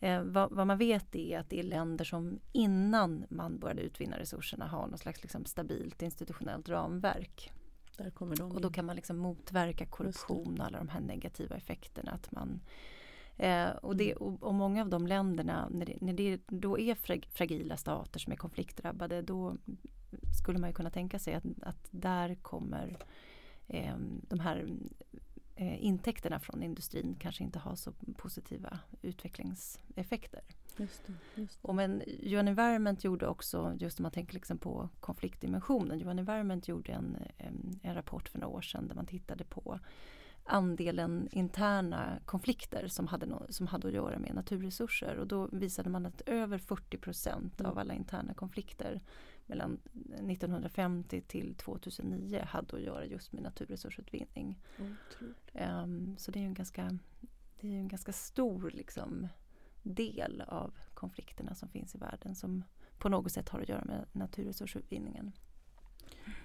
[0.00, 4.18] Eh, vad, vad, man vet är att det är länder som innan man började utvinna
[4.18, 7.52] resurserna har något slags liksom stabilt institutionellt ramverk.
[7.96, 11.56] Där kommer de och då kan man liksom motverka korruption och alla de här negativa
[11.56, 12.12] effekterna.
[12.12, 12.60] Att man,
[13.36, 14.22] eh, och, det, mm.
[14.22, 18.20] och, och, många av de länderna, när det, när det då är frag, fragila stater
[18.20, 19.56] som är konfliktdrabbade, då
[20.40, 22.96] skulle man ju kunna tänka sig att, att där kommer
[23.68, 23.96] eh,
[24.28, 24.66] de här
[25.56, 30.40] eh, intäkterna från industrin kanske inte ha så positiva utvecklingseffekter.
[30.76, 31.68] Just det, just det.
[31.68, 36.68] Och men UN Environment gjorde också, just om man tänker liksom på konfliktdimensionen, UN Environment
[36.68, 39.80] gjorde en, en, en rapport för några år sedan där man tittade på
[40.44, 45.90] andelen interna konflikter som hade, no som hade att göra med naturresurser och då visade
[45.90, 47.72] man att över 40 procent mm.
[47.72, 49.00] av alla interna konflikter
[49.46, 49.78] mellan
[50.30, 54.58] 1950 till 2009 hade att göra just med naturresursutvinning.
[55.52, 56.98] Um, så det är en ganska,
[57.60, 59.28] det är en ganska stor liksom,
[59.82, 62.64] del av konflikterna som finns i världen som
[62.98, 65.32] på något sätt har att göra med naturresursutvinningen.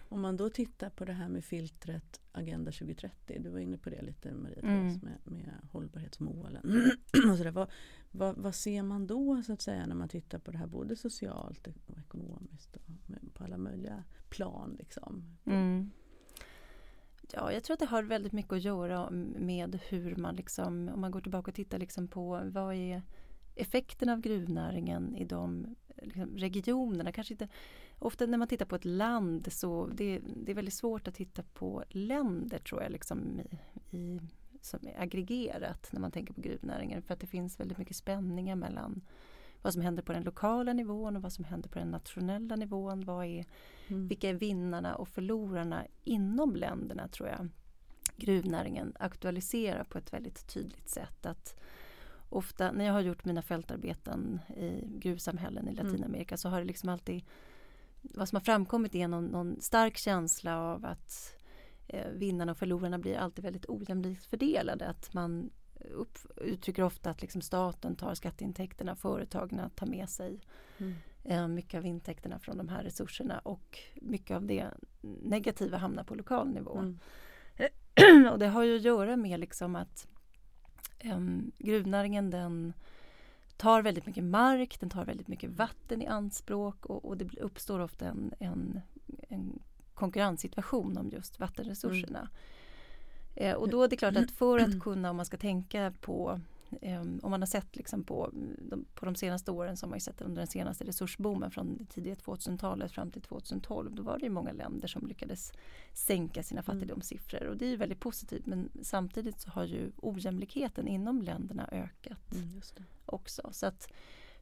[0.09, 3.89] Om man då tittar på det här med filtret Agenda 2030, du var inne på
[3.89, 4.99] det lite Maria mm.
[5.01, 6.91] med, med hållbarhetsmålen.
[7.31, 7.71] och så där, vad,
[8.11, 10.95] vad, vad, ser man då så att säga när man tittar på det här både
[10.95, 14.75] socialt och ekonomiskt och på alla möjliga plan?
[14.79, 15.37] Liksom?
[15.45, 15.91] Mm.
[17.33, 21.01] Ja, jag tror att det har väldigt mycket att göra med hur man liksom, om
[21.01, 23.01] man går tillbaka och tittar liksom på vad är
[23.55, 27.11] effekten av gruvnäringen i de liksom, regionerna.
[27.11, 27.47] Kanske inte,
[27.99, 31.43] ofta när man tittar på ett land så det, det är väldigt svårt att titta
[31.43, 33.59] på länder tror jag liksom i,
[33.97, 34.19] i,
[34.61, 38.55] som är aggregerat när man tänker på gruvnäringen för att det finns väldigt mycket spänningar
[38.55, 39.01] mellan
[39.61, 43.05] vad som händer på den lokala nivån och vad som händer på den nationella nivån.
[43.05, 43.45] Vad är,
[43.87, 44.07] mm.
[44.07, 47.49] Vilka är vinnarna och förlorarna inom länderna tror jag
[48.15, 51.25] gruvnäringen aktualiserar på ett väldigt tydligt sätt.
[51.25, 51.59] Att
[52.29, 55.85] ofta när jag har gjort mina fältarbeten i gruvsamhällen i mm.
[55.85, 56.37] Latinamerika mm.
[56.37, 57.23] så har det liksom alltid
[58.01, 61.35] vad som har framkommit är någon, någon stark känsla av att
[61.87, 64.87] eh, vinnarna och förlorarna blir alltid väldigt ojämlikt fördelade.
[64.87, 65.49] Att man
[65.91, 70.41] upp, uttrycker ofta att liksom staten tar skatteintäkterna, företagen tar med sig
[70.77, 70.93] mm.
[71.23, 74.67] eh, mycket av intäkterna från de här resurserna och mycket av det
[75.23, 76.77] negativa hamnar på lokal nivå.
[76.77, 76.99] Mm.
[78.31, 80.07] och det har ju att göra med liksom att
[81.03, 82.73] um, gruvnäringen den
[83.59, 87.79] tar väldigt mycket mark, den tar väldigt mycket vatten i anspråk och, och det uppstår
[87.79, 88.81] ofta en, en,
[89.29, 89.59] en
[89.93, 92.29] konkurrenssituation om just vattenresurserna.
[93.35, 96.41] Eh, och då är det klart att för att kunna, om man ska tänka på
[97.21, 98.29] om man har sett liksom på,
[98.59, 101.85] de, på de senaste åren som man ju sett under den senaste resursboomen från det
[101.85, 105.51] tidiga 2000-talet fram till 2012 då var det många länder som lyckades
[105.93, 106.65] sänka sina mm.
[106.65, 112.35] fattigdomssiffror och det är väldigt positivt men samtidigt så har ju ojämlikheten inom länderna ökat
[112.35, 112.61] mm,
[113.05, 113.49] också.
[113.51, 113.91] Så att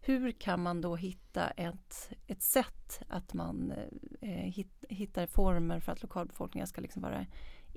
[0.01, 3.73] hur kan man då hitta ett, ett sätt att man
[4.21, 7.25] eh, hit, hittar former för att lokalbefolkningar ska liksom vara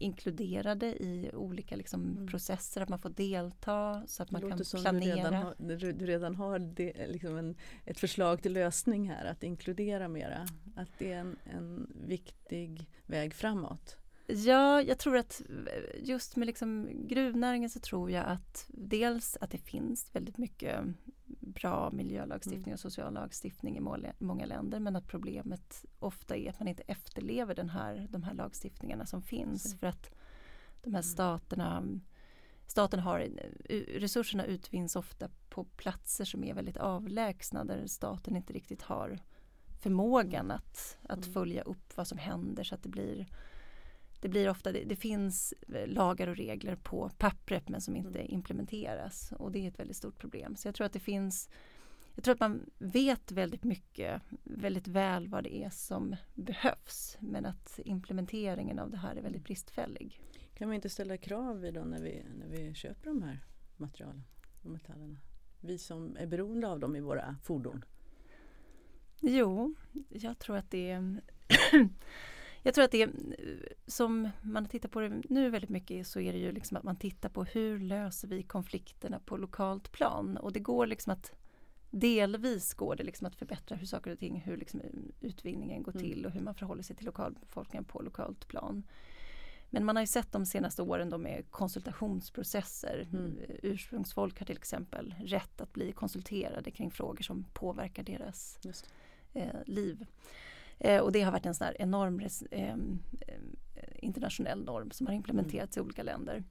[0.00, 2.26] inkluderade i olika liksom, mm.
[2.26, 5.04] processer, att man får delta så att man kan planera.
[5.04, 9.42] Du redan har, du redan har det, liksom en, ett förslag till lösning här, att
[9.42, 10.46] inkludera mera.
[10.76, 13.96] Att det är en, en viktig väg framåt.
[14.26, 15.42] Ja, jag tror att
[16.02, 20.84] just med liksom gruvnäringen så tror jag att dels att det finns väldigt mycket
[21.40, 22.72] bra miljölagstiftning mm.
[22.72, 23.80] och social lagstiftning i
[24.18, 28.34] många länder men att problemet ofta är att man inte efterlever den här, de här
[28.34, 29.78] lagstiftningarna som finns mm.
[29.78, 30.10] för att
[30.82, 31.82] de här staterna
[32.66, 33.28] Staten har,
[33.98, 39.18] resurserna utvinns ofta på platser som är väldigt avlägsna där staten inte riktigt har
[39.80, 41.32] förmågan att, att mm.
[41.32, 43.26] följa upp vad som händer så att det blir
[44.20, 48.32] det blir ofta, det, det, finns eh, lagar och regler på pappret men som inte
[48.32, 50.56] implementeras och det är ett väldigt stort problem.
[50.56, 51.48] Så jag tror att det finns
[52.14, 57.46] jag tror att man vet väldigt mycket, väldigt väl vad det är som behövs men
[57.46, 60.20] att implementeringen av det här är väldigt bristfällig.
[60.54, 63.38] Kan vi inte ställa krav då när vi, när vi köper de här
[63.76, 64.24] materialen
[64.62, 65.18] och metallerna?
[65.60, 67.84] Vi som är beroende av dem i våra fordon.
[69.20, 69.74] Jo,
[70.08, 71.20] jag tror att det är
[72.62, 73.10] Jag tror att det
[73.86, 76.96] som man tittar på det nu väldigt mycket så är det ju liksom att man
[76.96, 81.32] tittar på hur löser vi konflikterna på lokalt plan och det går liksom att
[81.90, 84.80] delvis går det liksom att förbättra hur saker och ting, hur liksom
[85.20, 86.04] utvinningen går mm.
[86.04, 88.82] till och hur man förhåller sig till lokalbefolkningen på lokalt plan.
[89.70, 93.08] Men man har ju sett de senaste åren då med konsultationsprocesser.
[93.12, 93.38] Mm.
[93.62, 98.58] Ursprungsfolk har till exempel rätt att bli konsulterade kring frågor som påverkar deras
[99.32, 100.06] eh, liv.
[100.80, 102.76] Eh, och det har varit en sån enorm eh,
[103.94, 105.84] internationell norm som har implementerats mm.
[105.84, 106.44] i olika länder.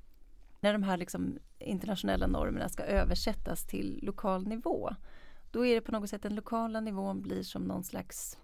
[0.59, 4.95] När de här liksom internationella normerna ska översättas till lokal nivå
[5.51, 8.37] då är det på något sätt den lokala nivån blir som någon slags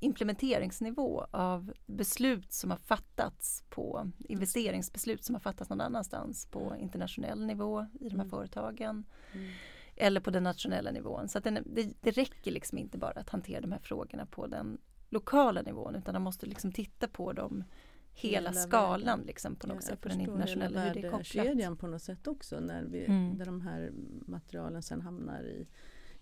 [0.00, 7.46] implementeringsnivå av beslut som har fattats på investeringsbeslut som har fattats någon annanstans på internationell
[7.46, 8.30] nivå i de här mm.
[8.30, 9.04] företagen.
[9.32, 9.50] Mm.
[9.96, 11.28] Eller på den nationella nivån.
[11.28, 14.78] Så att det, det räcker liksom inte bara att hantera de här frågorna på den
[15.10, 17.64] lokala nivån utan de måste liksom titta på dem
[18.12, 21.78] hela, hela skalan liksom på något ja, sätt på den internationella hur det är kopplat.
[21.78, 23.30] på något sätt också när, vi, mm.
[23.30, 23.92] när de här
[24.26, 25.66] materialen sen hamnar i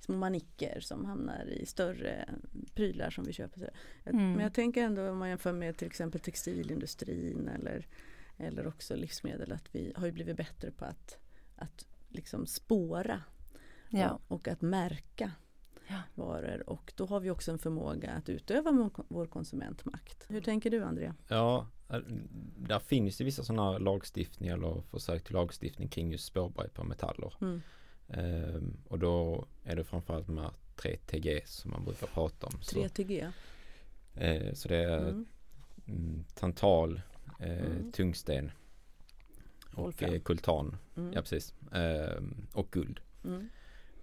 [0.01, 2.29] små manicker som hamnar i större
[2.75, 3.71] prylar som vi köper.
[4.05, 4.33] Mm.
[4.33, 7.87] Men jag tänker ändå om man jämför med till exempel textilindustrin eller,
[8.37, 11.19] eller också livsmedel att vi har blivit bättre på att,
[11.57, 13.23] att liksom spåra
[13.89, 14.11] ja.
[14.11, 15.33] och, och att märka
[15.89, 15.97] ja.
[16.15, 20.27] varor och då har vi också en förmåga att utöva vår konsumentmakt.
[20.29, 21.15] Hur tänker du Andrea?
[21.29, 21.67] Ja,
[22.57, 27.35] där finns det vissa sådana lagstiftningar eller försök till lagstiftning kring just spårbarhet på metaller.
[27.41, 27.61] Mm.
[28.09, 32.53] Ehm, och då är det framförallt de här 3TG som man brukar prata om.
[32.53, 33.33] 3TG?
[34.15, 35.27] Så, eh, så det är mm.
[35.87, 37.01] mm tantal,
[37.41, 37.93] eh, mm.
[37.93, 38.51] tungsten
[39.75, 40.77] och eh, kultan.
[40.97, 41.13] Mm.
[41.13, 41.55] Ja, precis.
[41.73, 42.23] Eh,
[42.53, 43.01] och guld.
[43.25, 43.49] Mm.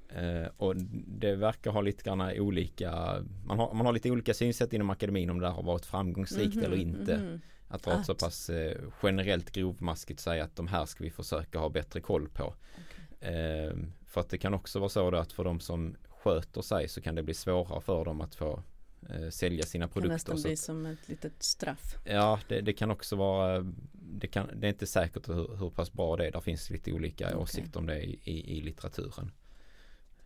[0.09, 0.75] Eh, och
[1.07, 5.29] det verkar ha lite grann olika, man har, man har lite olika synsätt inom akademin
[5.29, 7.13] om det har varit framgångsrikt mm -hmm, eller inte.
[7.13, 7.39] Mm -hmm.
[7.67, 11.69] Att vara så pass eh, generellt grovmaskigt säga att de här ska vi försöka ha
[11.69, 12.43] bättre koll på.
[12.43, 13.33] Okay.
[13.33, 13.73] Eh,
[14.05, 17.15] för att det kan också vara så att för de som sköter sig så kan
[17.15, 18.63] det bli svårare för dem att få
[19.09, 20.17] eh, sälja sina produkter.
[20.17, 21.95] Det kan nästan bli som ett litet straff.
[22.05, 25.93] Ja, det, det, kan också vara det, kan, det är inte säkert hur, hur pass
[25.93, 26.31] bra det är.
[26.31, 27.37] Det finns lite olika okay.
[27.37, 29.31] åsikter om det i, i, i litteraturen.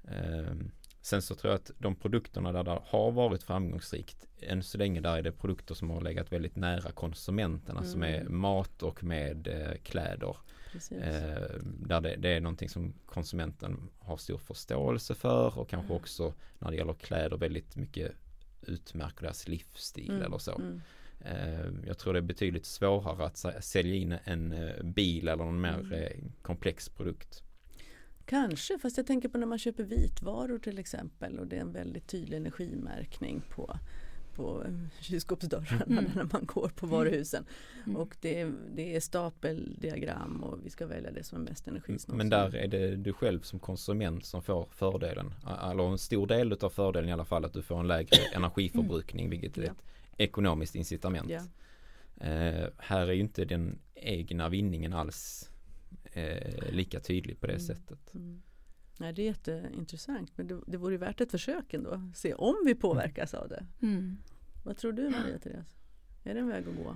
[0.07, 4.77] Ehm, sen så tror jag att de produkterna där det har varit framgångsrikt än så
[4.77, 7.91] länge där är det produkter som har legat väldigt nära konsumenterna mm.
[7.91, 8.39] som är mm.
[8.39, 10.37] mat och med eh, kläder.
[10.91, 16.01] Eh, där det, det, är någonting som konsumenten har stor förståelse för och kanske mm.
[16.01, 18.11] också när det gäller kläder väldigt mycket
[18.61, 20.21] utmärker deras livsstil mm.
[20.21, 20.61] eller så.
[21.21, 25.61] Eh, jag tror det är betydligt svårare att sälja in en eh, bil eller någon
[25.61, 25.93] mer mm.
[25.93, 26.11] eh,
[26.41, 27.43] komplex produkt.
[28.29, 31.71] Kanske, fast jag tänker på när man köper vitvaror till exempel och det är en
[31.71, 33.77] väldigt tydlig energimärkning på,
[34.35, 34.65] på
[34.99, 36.11] kylskåpsdörrarna mm.
[36.15, 37.45] när man går på varuhusen.
[37.85, 37.97] Mm.
[37.97, 42.17] Och det är, det är stapeldiagram och vi ska välja det som är mest energisnålt.
[42.17, 45.33] Men där är det du själv som konsument som får fördelen.
[45.71, 49.29] Eller en stor del av fördelen i alla fall att du får en lägre energiförbrukning
[49.29, 49.83] vilket är ett
[50.17, 51.29] ekonomiskt incitament.
[51.29, 51.41] Ja.
[52.27, 55.49] Eh, här är ju inte den egna vinningen alls
[56.13, 57.65] eh, lika tydlig på det mm.
[57.65, 58.15] sättet.
[58.15, 58.41] Mm.
[58.97, 62.11] Nej, det är jätteintressant men det, det vore värt ett försök ändå.
[62.15, 63.65] Se om vi påverkas av det.
[63.81, 64.17] Mm.
[64.65, 65.77] Vad tror du Maria Therese?
[66.23, 66.95] Är det en väg att gå?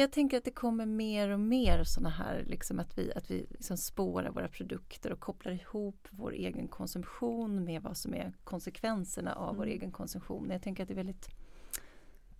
[0.00, 3.46] jag tänker att det kommer mer och mer sådana här, liksom att vi, att vi
[3.50, 9.34] liksom spårar våra produkter och kopplar ihop vår egen konsumtion med vad som är konsekvenserna
[9.34, 9.56] av mm.
[9.56, 10.50] vår egen konsumtion.
[10.50, 11.28] Jag tänker att det är väldigt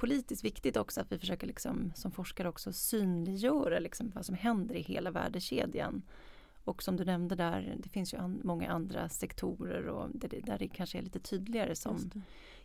[0.04, 4.74] politiskt viktigt också att vi försöker liksom, som forskare också synliggöra liksom vad som händer
[4.74, 6.02] i hela värdekedjan.
[6.64, 10.40] Och som du nämnde där, det finns ju an, många andra sektorer och där det,
[10.40, 12.10] där det kanske är lite tydligare som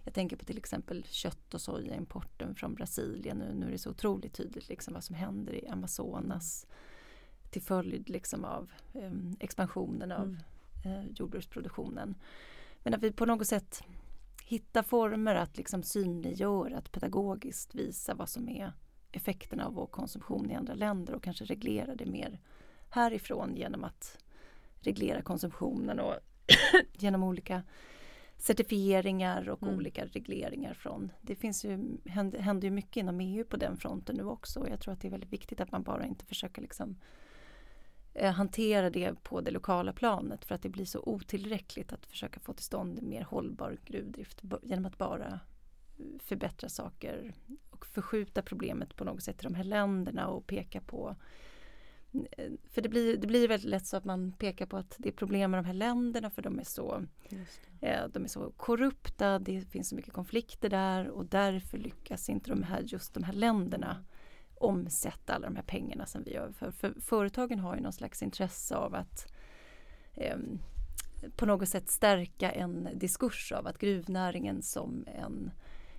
[0.03, 3.37] jag tänker på till exempel kött och sojaimporten från Brasilien.
[3.37, 6.67] Nu, nu är det så otroligt tydligt liksom vad som händer i Amazonas
[7.49, 10.37] till följd liksom av eh, expansionen av
[10.85, 10.97] mm.
[10.97, 12.15] eh, jordbruksproduktionen.
[12.83, 13.83] Men att vi på något sätt
[14.49, 18.73] hittar former att liksom synliggöra, att pedagogiskt visa vad som är
[19.11, 22.39] effekterna av vår konsumtion i andra länder och kanske reglera det mer
[22.89, 24.17] härifrån genom att
[24.79, 26.15] reglera konsumtionen och
[26.93, 27.63] genom olika
[28.37, 29.75] certifieringar och mm.
[29.75, 31.11] olika regleringar från.
[31.21, 34.69] Det finns ju, händer, händer ju mycket inom EU på den fronten nu också och
[34.69, 36.97] jag tror att det är väldigt viktigt att man bara inte försöker liksom
[38.15, 42.53] hantera det på det lokala planet för att det blir så otillräckligt att försöka få
[42.53, 45.39] till stånd mer hållbar gruvdrift genom att bara
[46.19, 47.33] förbättra saker
[47.69, 51.15] och förskjuta problemet på något sätt i de här länderna och peka på
[52.69, 55.13] för det blir, det blir väldigt lätt så att man pekar på att det är
[55.13, 57.05] problem med de här länderna för de är så,
[57.81, 62.49] eh, de är så korrupta, det finns så mycket konflikter där och därför lyckas inte
[62.49, 64.05] de här, just de här länderna
[64.59, 66.51] omsätta alla de här pengarna som vi gör.
[66.51, 69.33] För, för företagen har ju någon slags intresse av att
[70.13, 70.37] eh,
[71.35, 75.51] på något sätt stärka en diskurs av att gruvnäringen som en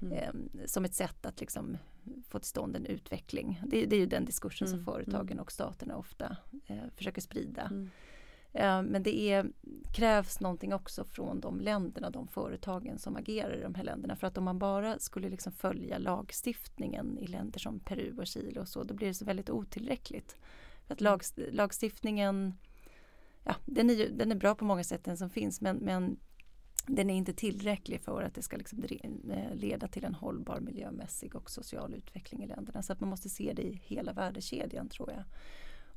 [0.02, 0.12] Mm.
[0.12, 1.78] Eh, som ett sätt att liksom
[2.28, 3.61] få till stånd en utveckling.
[3.66, 4.78] Det, det är ju den diskursen mm.
[4.78, 5.42] som företagen mm.
[5.42, 6.36] och staterna ofta
[6.66, 7.62] eh, försöker sprida.
[7.62, 7.90] Mm.
[8.53, 9.51] Eh, men det är,
[9.92, 14.16] krävs någonting också från de länderna, de företagen som agerar i de här länderna.
[14.16, 18.61] För att om man bara skulle liksom följa lagstiftningen i länder som Peru och Chile
[18.61, 20.36] och så, då blir det så väldigt otillräckligt.
[20.86, 21.11] För att mm.
[21.12, 21.22] lag,
[21.53, 22.55] lagstiftningen,
[23.44, 26.16] ja, den är, den är bra på många sätt den som finns men, men
[26.86, 28.84] den är inte tillräcklig för att det ska liksom
[29.30, 32.82] eh, leda till en hållbar miljömässig och social utveckling i länderna.
[32.82, 35.24] Så att man måste se det i hela värdekedjan tror jag.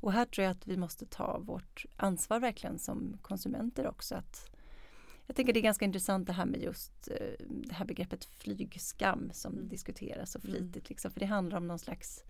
[0.04, 4.14] Och här tror jag att vi måste ta vårt ansvar verkligen som konsumenter också.
[4.14, 4.50] Att
[5.26, 9.30] jag tänker det är ganska intressant det här med just eh, det här begreppet flygskam
[9.32, 9.68] som mm.
[9.68, 10.50] diskuteras så mm.
[10.50, 10.88] flitigt.
[10.88, 12.24] Liksom, för det handlar om någon slags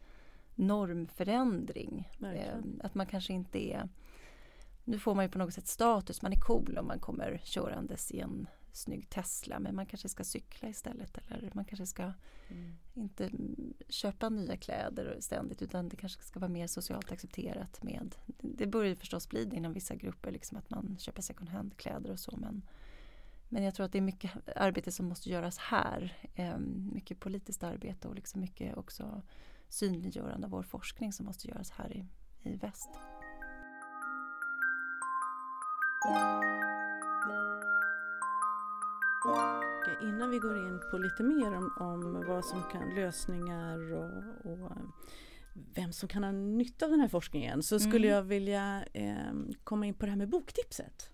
[0.55, 2.09] normförändring.
[2.23, 3.89] Eh, att man kanske inte är
[4.85, 8.11] nu får man ju på något sätt status, man är cool om man kommer körandes
[8.11, 8.47] i en
[8.77, 12.03] snygg Tesla men man kanske ska cykla istället eller man kanske ska
[12.49, 12.77] mm.
[12.95, 13.31] inte
[13.89, 18.95] köpa nya kläder ständigt utan det kanske ska vara mer socialt accepterat med Det börjar
[18.95, 22.37] förstås bli det inom vissa grupper liksom att man köper second hand kläder och så
[22.37, 22.63] men
[23.49, 26.17] men jag tror att det är mycket arbete som måste göras här.
[26.35, 26.59] Eh,
[26.93, 29.23] mycket politiskt arbete och liksom mycket också
[29.69, 32.05] synliggörande av vår forskning som måste göras här i,
[32.43, 32.89] i väst.
[40.03, 44.71] Innan vi går in på lite mer om, om vad som kan lösningar och, och,
[45.75, 48.17] vem som kan ha nytta av den här forskningen så skulle mm.
[48.17, 49.33] jag vilja eh,
[49.65, 51.11] komma in på det här med boktipset.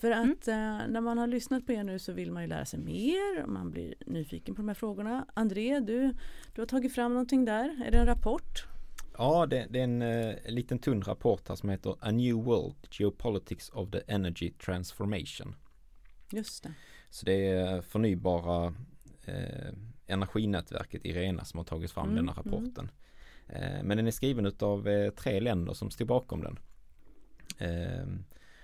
[0.00, 0.80] För att mm.
[0.80, 3.42] eh, när man har lyssnat på er nu så vill man ju lära sig mer
[3.42, 5.26] och man blir nyfiken på de här frågorna.
[5.34, 6.14] André, du,
[6.54, 7.82] du har tagit fram någonting där.
[7.86, 8.64] Är det en rapport?
[9.18, 12.76] Ja, det, det är en eh, liten tunn rapport här som heter A New World
[12.90, 15.54] Geopolitics of the Energy Transformation.
[16.32, 16.74] Just det.
[17.10, 18.74] Så det är förnybara
[19.24, 19.72] eh,
[20.06, 22.44] energinätverket IRENA som har tagit fram mm, denna mm.
[22.44, 22.90] rapporten.
[23.48, 26.58] Eh, men den är skriven av eh, tre länder som stod bakom den.
[27.58, 28.06] Eh,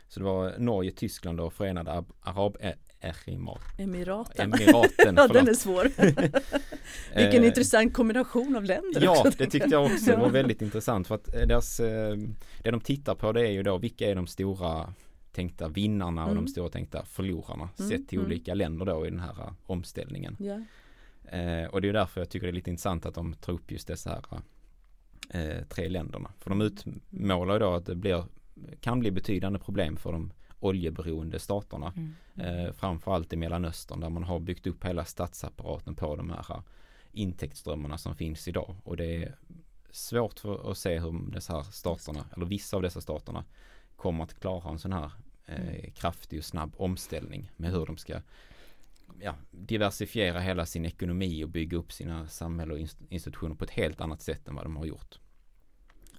[0.08, 2.56] så det var Norge, Tyskland och Förenade Arab
[3.00, 3.78] Emiraten.
[3.78, 4.54] Emiraten
[5.16, 5.84] ja, den är svår.
[7.16, 9.00] Vilken eh, intressant kombination av länder.
[9.02, 10.10] Ja, det tyckte jag också.
[10.10, 13.78] Det var väldigt intressant för att deras, det de tittar på det är ju då
[13.78, 14.94] vilka är de stora
[15.34, 16.44] tänkta vinnarna och mm.
[16.44, 17.90] de stora tänkta förlorarna mm.
[17.90, 18.26] sett till mm.
[18.26, 20.36] olika länder då i den här omställningen.
[20.40, 20.62] Yeah.
[21.24, 23.70] Eh, och det är därför jag tycker det är lite intressant att de tar upp
[23.70, 24.40] just dessa här
[25.30, 26.30] eh, tre länderna.
[26.38, 28.24] För de utmålar ju då att det blir,
[28.80, 31.92] kan bli betydande problem för de oljeberoende staterna.
[31.96, 32.14] Mm.
[32.36, 36.62] Eh, framförallt i Mellanöstern där man har byggt upp hela statsapparaten på de här
[37.12, 38.76] intäktsströmmarna som finns idag.
[38.84, 39.34] Och det är
[39.90, 43.44] svårt att se hur dessa här staterna, eller vissa av dessa staterna,
[43.96, 45.10] kommer att klara en sån här
[45.46, 45.90] eh, mm.
[45.90, 48.20] kraftig och snabb omställning med hur de ska
[49.20, 54.00] ja, diversifiera hela sin ekonomi och bygga upp sina samhällen och institutioner på ett helt
[54.00, 55.18] annat sätt än vad de har gjort.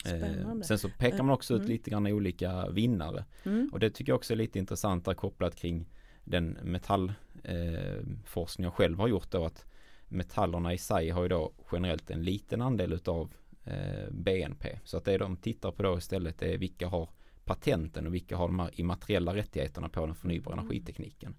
[0.06, 1.72] Eh, sen så pekar man också ut mm.
[1.72, 3.26] lite grann olika vinnare.
[3.44, 3.70] Mm.
[3.74, 5.90] Och det tycker jag också är lite intressant där kopplat kring
[6.24, 9.66] den metallforskning eh, jag själv har gjort då att
[10.08, 14.80] metallerna i sig har ju då generellt en liten andel utav eh, BNP.
[14.84, 17.10] Så att det de tittar på då istället är vilka har
[17.46, 20.66] patenten och vilka har de här immateriella rättigheterna på den förnybara mm.
[20.66, 21.36] energitekniken.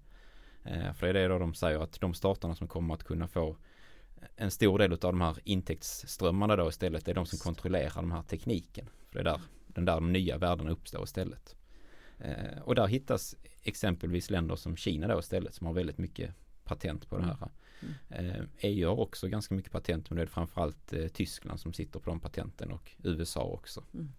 [0.63, 3.27] Eh, för det är det då de säger att de staterna som kommer att kunna
[3.27, 3.57] få
[4.35, 8.21] en stor del av de här intäktsströmmarna då istället är de som kontrollerar den här
[8.21, 8.89] tekniken.
[9.09, 11.55] För det är där, den där de nya värdena uppstår istället.
[12.19, 16.33] Eh, och där hittas exempelvis länder som Kina då istället som har väldigt mycket
[16.63, 17.49] patent på det här.
[18.09, 18.29] Mm.
[18.29, 21.99] Eh, EU har också ganska mycket patent men det är framförallt eh, Tyskland som sitter
[21.99, 23.83] på de patenten och USA också.
[23.93, 24.11] Mm.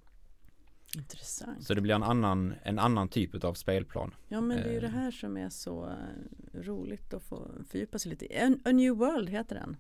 [0.97, 1.67] Intressant.
[1.67, 4.15] Så det blir en annan, en annan typ av spelplan.
[4.29, 4.93] Ja men det är ju det eh.
[4.93, 8.39] här som är så eh, roligt att få fördjupa sig lite i.
[8.39, 9.77] A, A New World heter den.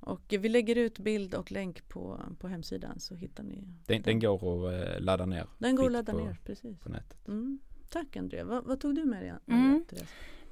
[0.00, 4.20] Och vi lägger ut bild och länk på, på hemsidan så hittar ni Den, den.
[4.20, 5.46] går att eh, ladda ner.
[5.58, 6.78] Den går att ladda på, ner, precis.
[6.78, 7.28] På nätet.
[7.28, 7.58] Mm.
[7.90, 8.44] Tack Andrea.
[8.44, 9.34] Vad, vad, tog du med dig?
[9.46, 9.84] Mm.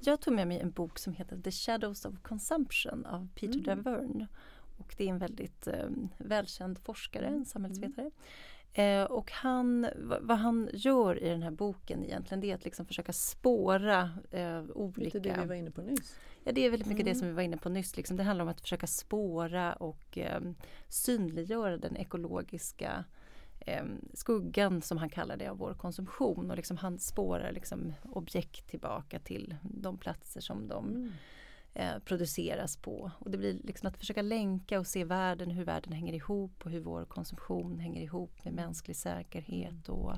[0.00, 3.64] Jag tog med mig en bok som heter The Shadows of Consumption av Peter mm.
[3.64, 4.26] Davern.
[4.78, 5.88] Och det är en väldigt eh,
[6.18, 8.06] välkänd forskare, en samhällsvetare.
[8.06, 8.12] Mm.
[8.72, 9.86] Eh, och han,
[10.20, 14.62] vad han gör i den här boken egentligen det är att liksom försöka spåra eh,
[14.74, 15.18] olika...
[15.18, 16.18] Det det vi var inne på nyss.
[16.44, 17.14] Ja det är väldigt mycket mm.
[17.14, 17.96] det som vi var inne på nyss.
[17.96, 18.16] Liksom.
[18.16, 20.40] Det handlar om att försöka spåra och eh,
[20.88, 23.04] synliggöra den ekologiska
[23.60, 28.68] eh, skuggan som han kallar det av vår konsumtion och liksom han spårar liksom objekt
[28.70, 31.12] tillbaka till de platser som de mm
[31.74, 33.10] eh, produceras på.
[33.18, 36.70] Och det blir liksom att försöka länka och se världen, hur världen hänger ihop och
[36.70, 40.14] hur vår konsumtion hänger ihop med mänsklig säkerhet och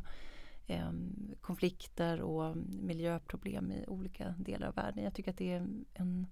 [0.67, 0.93] eh,
[1.41, 5.05] konflikter och miljöproblem i olika delar av världen.
[5.05, 6.27] Jag tycker att det är en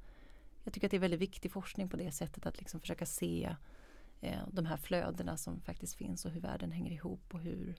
[0.69, 3.57] jag tycker att det är väldigt viktig forskning på det sättet att liksom försöka se
[4.21, 7.77] eh, de här flödena som faktiskt finns och hur världen hänger ihop och hur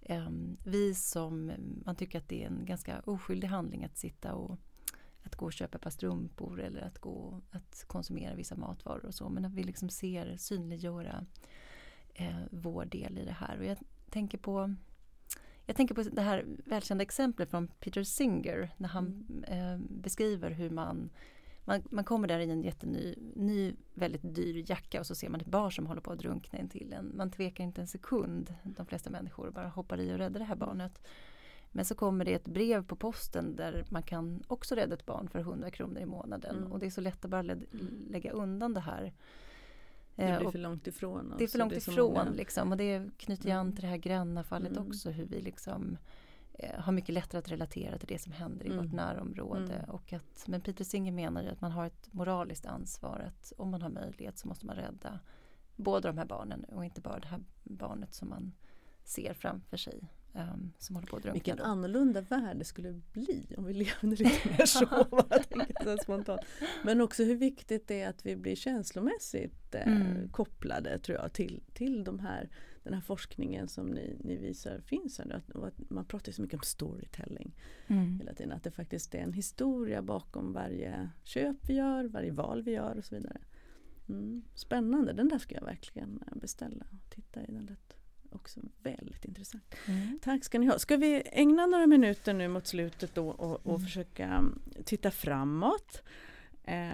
[0.00, 0.30] eh,
[0.64, 1.52] vi som,
[1.84, 4.58] man tycker att det är en ganska oskyldig handling att sitta och
[5.22, 9.14] att gå och köpa ett par strumpor eller att gå att konsumera vissa matvaror och
[9.14, 9.28] så.
[9.28, 11.26] Men att vi liksom ser, synliggöra
[12.14, 13.58] eh, vår del i det här.
[13.58, 13.78] Och jag
[14.10, 14.74] tänker på
[15.66, 19.44] jag tänker på det här välkända exemplet från Peter Singer när han mm.
[19.44, 21.10] eh, beskriver hur man,
[21.64, 25.40] man man kommer där i en jätteny, ny, väldigt dyr jacka och så ser man
[25.40, 27.16] ett barn som håller på att drunkna in till en.
[27.16, 30.56] Man tvekar inte en sekund, de flesta människor, bara hoppar i och räddar det här
[30.56, 31.02] barnet.
[31.72, 35.28] Men så kommer det ett brev på posten där man kan också rädda ett barn
[35.28, 36.56] för 100 kronor i månaden.
[36.56, 36.72] Mm.
[36.72, 37.56] Och det är så lätt att bara lä
[38.08, 39.12] lägga undan det här.
[40.14, 41.26] Det blir eh, för långt ifrån.
[41.26, 41.38] Också.
[41.38, 42.30] Det är för långt ifrån många...
[42.30, 42.72] liksom.
[42.72, 43.72] Och det knyter an mm.
[43.72, 44.88] till det här Gränna-fallet mm.
[44.88, 45.10] också.
[45.10, 45.98] Hur vi liksom
[46.52, 48.84] eh, har mycket lättare att relatera till det som händer i mm.
[48.84, 49.74] vårt närområde.
[49.74, 49.90] Mm.
[49.90, 53.24] Och att, men Peter Singer menar ju att man har ett moraliskt ansvar.
[53.26, 55.20] Att om man har möjlighet så måste man rädda
[55.76, 58.52] båda de här barnen och inte bara det här barnet som man
[59.04, 61.32] ser framför sig um, som håller på att drunkna.
[61.32, 61.64] Vilken då.
[61.64, 65.96] annorlunda värld det skulle bli om vi levde lite mer så.
[66.02, 66.40] spontant.
[66.84, 70.28] Men också hur viktigt det är att vi blir känslomässigt eh, mm.
[70.28, 72.48] kopplade tror jag till, till de här,
[72.82, 75.18] den här forskningen som ni, ni visar finns.
[75.18, 77.54] Här, att, att man pratar så mycket om storytelling
[77.86, 78.18] mm.
[78.18, 78.52] hela tiden.
[78.52, 82.98] Att det faktiskt är en historia bakom varje köp vi gör, varje val vi gör
[82.98, 83.40] och så vidare.
[84.08, 84.42] Mm.
[84.54, 87.46] Spännande, den där ska jag verkligen eh, beställa och titta i.
[87.46, 88.01] Den lät
[88.34, 89.74] också väldigt intressant.
[89.86, 90.18] Mm.
[90.22, 90.78] Tack ska ni ha.
[90.78, 93.86] Ska vi ägna några minuter nu mot slutet då och, och mm.
[93.86, 94.44] försöka
[94.84, 96.02] titta framåt.
[96.64, 96.92] Eh,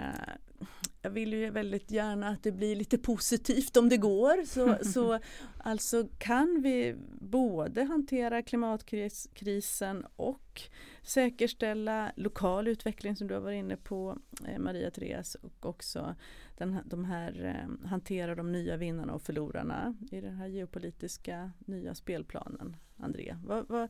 [1.09, 4.45] jag vill ju väldigt gärna att det blir lite positivt om det går.
[4.45, 5.19] Så, så
[5.59, 10.63] alltså kan vi både hantera klimatkrisen och
[11.03, 16.15] säkerställa lokal utveckling som du har varit inne på eh, Maria Therese och också
[16.57, 21.95] den, de här eh, hantera de nya vinnarna och förlorarna i den här geopolitiska nya
[21.95, 22.77] spelplanen.
[22.97, 23.89] André, vad, vad,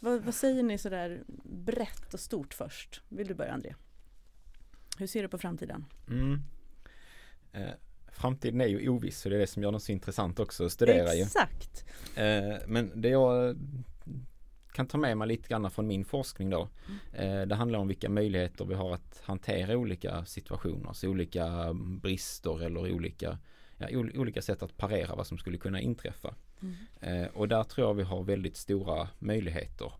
[0.00, 3.02] vad, vad säger ni sådär brett och stort först?
[3.08, 3.74] Vill du börja André?
[4.98, 5.84] Hur ser du på framtiden?
[6.08, 6.38] Mm.
[7.54, 7.70] Eh,
[8.12, 10.72] framtiden är ju oviss så det är det som gör den så intressant också att
[10.72, 11.84] studera Exakt.
[12.16, 12.22] ju.
[12.22, 13.56] Eh, men det jag
[14.72, 16.68] kan ta med mig lite grann från min forskning då.
[16.86, 17.40] Mm.
[17.40, 22.62] Eh, det handlar om vilka möjligheter vi har att hantera olika situationer, så olika brister
[22.62, 23.38] eller olika,
[23.76, 26.34] ja, olika sätt att parera vad som skulle kunna inträffa.
[26.62, 27.28] Mm.
[27.34, 29.92] Och där tror jag vi har väldigt stora möjligheter.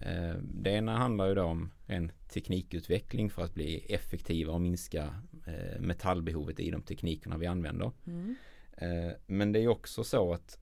[0.00, 5.22] Eh, det ena handlar ju då om en teknikutveckling för att bli effektiva och minska
[5.78, 7.92] metallbehovet i de teknikerna vi använder.
[8.06, 8.34] Mm.
[9.26, 10.58] Men det är också så att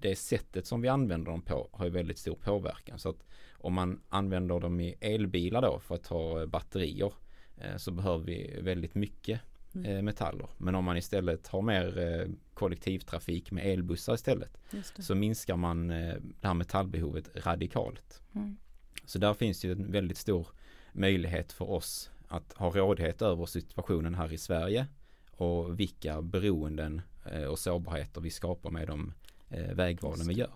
[0.00, 2.98] det sättet som vi använder dem på har väldigt stor påverkan.
[2.98, 7.12] Så att om man använder dem i elbilar då för att ta batterier
[7.56, 9.40] eh, så behöver vi väldigt mycket
[9.74, 9.90] Mm.
[9.90, 10.48] eh, metaller.
[10.58, 12.28] Men om man istället har mer eh,
[12.62, 14.58] kollektivtrafik med elbussar istället
[14.98, 18.22] så minskar man eh, det här metallbehovet radikalt.
[18.34, 18.56] Mm.
[19.04, 20.46] Så där finns ju en väldigt stor
[20.92, 24.86] möjlighet för oss att ha rådighet över situationen här i Sverige
[25.30, 27.02] och vilka beroenden
[27.32, 29.12] eh, och sårbarheter vi skapar med de
[29.48, 30.54] eh, vägvalen vi gör.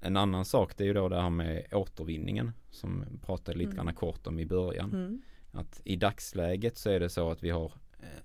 [0.00, 3.72] En annan sak det är ju då det här med återvinningen som vi pratade lite
[3.72, 3.84] Mm.
[3.84, 4.94] grann kort om i början.
[4.94, 5.22] Mm.
[5.52, 7.72] Att i dagsläget så är det så att vi har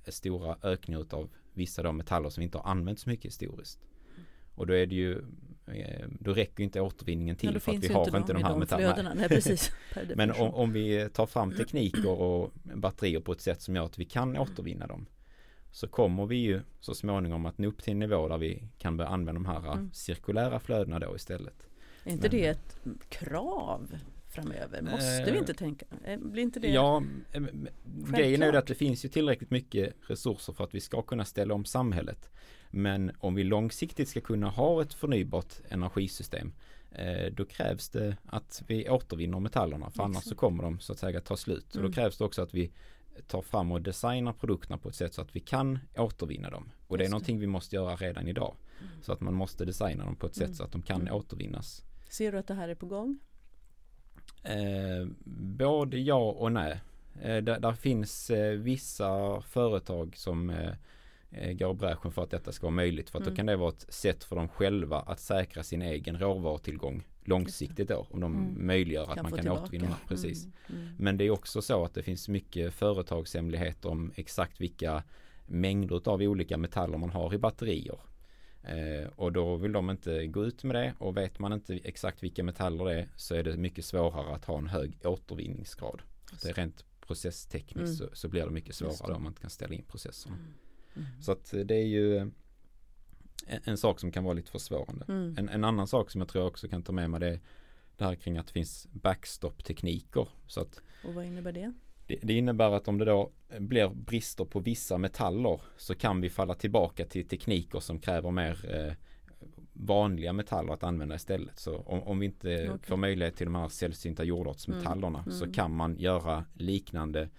[0.08, 3.80] stora ökningar av vissa då metaller som inte har använt så mycket historiskt.
[4.56, 5.18] Och då är det ju
[5.68, 8.56] eh, då räcker inte återvinningen till Ja, för att vi har inte inte de, här
[8.56, 9.14] metallerna.
[9.14, 9.42] Nej,
[10.16, 14.00] Men om, om vi tar fram tekniker och batterier på ett sätt som gör att
[14.00, 15.06] vi kan återvinna dem
[15.72, 18.98] så kommer vi ju så småningom att nå upp till en nivå där vi kan
[18.98, 19.90] börja använda de här Mm.
[19.94, 21.68] cirkulära flödena då istället.
[22.04, 22.78] Är inte Men- det ett
[23.10, 23.96] krav
[24.32, 24.82] framöver?
[24.82, 25.86] Måste Eh, vi inte tänka?
[26.04, 26.68] eh, Blir inte det?
[26.68, 28.56] Ja, eh, men grejen är ju Självklart.
[28.56, 32.30] att det finns ju tillräckligt mycket resurser för att vi ska kunna ställa om samhället.
[32.72, 36.54] Men om vi långsiktigt ska kunna ha ett förnybart energisystem
[36.92, 41.00] eh, då krävs det att vi återvinner metallerna för annars så kommer de så att
[41.00, 41.76] säga ta slut.
[41.76, 41.88] Mm.
[41.88, 42.72] då krävs det också att vi
[43.28, 46.70] tar fram och designar produkterna på ett sätt så att vi kan återvinna dem.
[46.88, 48.56] Och det är någonting vi måste göra redan idag.
[48.80, 48.92] Mm.
[49.02, 50.56] Så att man måste designa dem på ett sätt Mm.
[50.56, 51.14] så att de kan Mm.
[51.14, 51.84] återvinnas.
[52.10, 53.20] Ser du att det här är på gång?
[54.44, 56.80] Eh, både ja och nej.
[57.22, 60.72] Eh, där, finns eh, vissa företag som eh,
[61.32, 63.10] eh, går bräschen för att detta ska vara möjligt.
[63.10, 63.34] För att Mm.
[63.34, 67.88] då kan det vara ett sätt för dem själva att säkra sin egen råvarutillgång långsiktigt
[67.88, 68.08] då.
[68.10, 68.68] Om de Mm.
[68.68, 69.64] möjliggör att Kan man kan tillbaka.
[69.64, 69.96] återvinna.
[70.08, 70.44] Precis.
[70.46, 70.82] Mm.
[70.82, 70.94] Mm.
[71.00, 75.04] Men det är också så att det finns mycket företagshemligheter om exakt vilka
[75.48, 77.98] mängder av olika metaller man har i batterier.
[78.64, 82.24] Eh, och då vill de inte gå ut med det och vet man inte exakt
[82.24, 86.02] vilka metaller det är så är det mycket svårare att ha en hög återvinningsgrad.
[86.44, 88.10] Det är rent processtekniskt Mm.
[88.10, 90.36] så, så blir det mycket svårare om man inte kan ställa in processerna.
[90.96, 91.08] Mm.
[91.22, 92.34] Så att eh, det är ju en,
[93.64, 95.06] en sak som kan vara lite försvårande.
[95.08, 95.36] Mm.
[95.38, 97.40] En, en annan sak som jag tror jag också kan ta med mig det är
[97.98, 100.28] det här kring att det finns backstop-tekniker.
[100.48, 101.74] Så att Och vad innebär det?
[102.12, 106.30] Det, det innebär att om det då blir brister på vissa metaller så kan vi
[106.30, 108.94] falla tillbaka till tekniker som kräver mer eh,
[109.74, 111.60] vanliga metaller att använda istället.
[111.60, 112.80] Så om, om vi inte Okej.
[112.84, 115.54] får möjlighet till de här sällsynta jordartsmetallerna Mm, så mm.
[115.54, 117.30] kan man göra liknande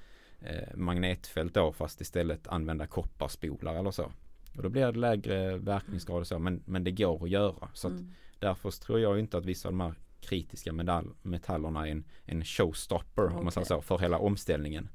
[0.40, 4.12] eh, magnetfält då fast istället använda kopparspolar eller så.
[4.56, 7.68] Och då blir det lägre verkningsgrad och så men, men det går att göra.
[7.74, 8.12] Så att Mm.
[8.38, 12.44] Därför tror jag inte att vissa av de här kritiska medall, metallerna är en, en
[12.44, 14.88] showstopper om man säger så, för hela omställningen.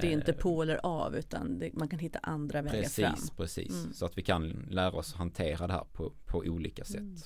[0.00, 3.12] Det är inte Eh, på eller av utan det, man kan hitta andra vägar fram.
[3.14, 3.70] Precis, precis.
[3.82, 3.92] Mm.
[3.92, 7.00] Så att vi kan lära oss hantera det här på, på olika sätt.
[7.00, 7.16] Mm.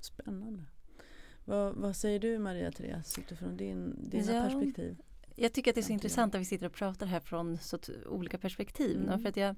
[0.00, 0.64] Spännande.
[1.44, 4.42] Vad, vad säger du Maria Therese utifrån din, dina Ja.
[4.44, 4.96] perspektiv?
[5.36, 7.78] Jag tycker att det är så intressant att vi sitter och pratar här från så
[7.78, 9.02] t- olika perspektiv.
[9.02, 9.20] Mm.
[9.20, 9.56] För att jag,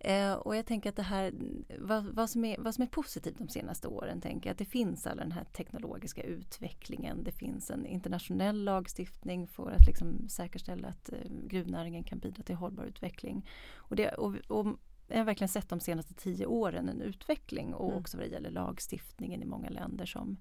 [0.00, 1.32] eh, och jag tänker att det här,
[1.78, 4.64] vad, vad, som är, vad som är positivt de senaste åren, tänker jag att det
[4.64, 7.24] finns all den här teknologiska utvecklingen.
[7.24, 12.54] Det finns en internationell lagstiftning för att liksom säkerställa att eh, gruvnäringen kan bidra till
[12.54, 13.46] hållbar utveckling.
[13.76, 14.66] Och, det, och, och
[15.08, 18.00] jag har verkligen sett de senaste tio åren en utveckling och Mm.
[18.00, 20.36] också vad det gäller lagstiftningen i många länder som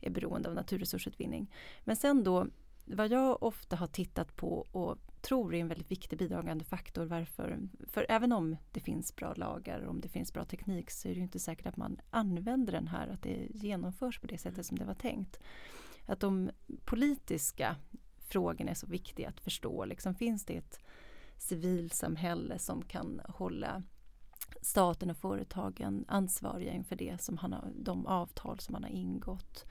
[0.00, 1.50] är beroende av naturresursutvinning.
[1.84, 2.46] Men sen då
[2.84, 7.58] vad jag ofta har tittat på och tror är en väldigt viktig bidragande faktor varför,
[7.86, 11.12] för även om det finns bra lagar och om det finns bra teknik så är
[11.12, 14.66] det ju inte säkert att man använder den här, att det genomförs på det sättet
[14.66, 15.40] som det var tänkt.
[16.06, 16.50] Att de
[16.84, 17.76] politiska
[18.18, 19.84] frågorna är så viktiga att förstå.
[19.84, 20.80] Liksom, finns det ett
[21.38, 23.82] civilsamhälle som kan hålla
[24.60, 29.66] staten och företagen ansvariga inför det som han har, de avtal som man har ingått.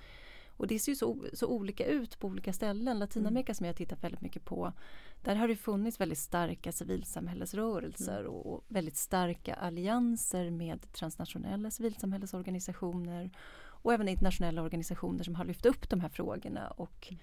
[0.62, 3.00] Och det ser ju så, så olika ut på olika ställen.
[3.00, 4.74] Latinamerika som jag har tittat väldigt mycket på,
[5.22, 13.30] där har det funnits väldigt starka civilsamhällesrörelser och, och väldigt starka allianser med transnationella civilsamhällesorganisationer
[13.58, 17.14] och även internationella organisationer som har lyft upp de här frågorna och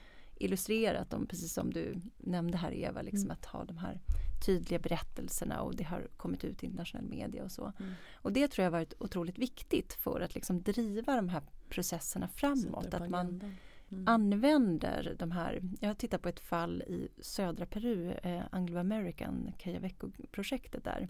[0.41, 3.31] illustrerat dem, precis som du nämnde här Eva, liksom Mm.
[3.41, 4.01] att ha de här
[4.47, 7.73] tydliga berättelserna och det har kommit ut i internationell media och så.
[7.79, 7.93] Mm.
[8.13, 12.95] Och det tror jag varit otroligt viktigt för att liksom driva de här processerna framåt.
[12.95, 13.55] Att man.
[13.91, 14.09] Mm.
[14.09, 20.85] använder de här, jag har tittat på ett fall i södra Peru, eh, Anglo-American Kayaveco-projektet
[20.85, 21.09] där.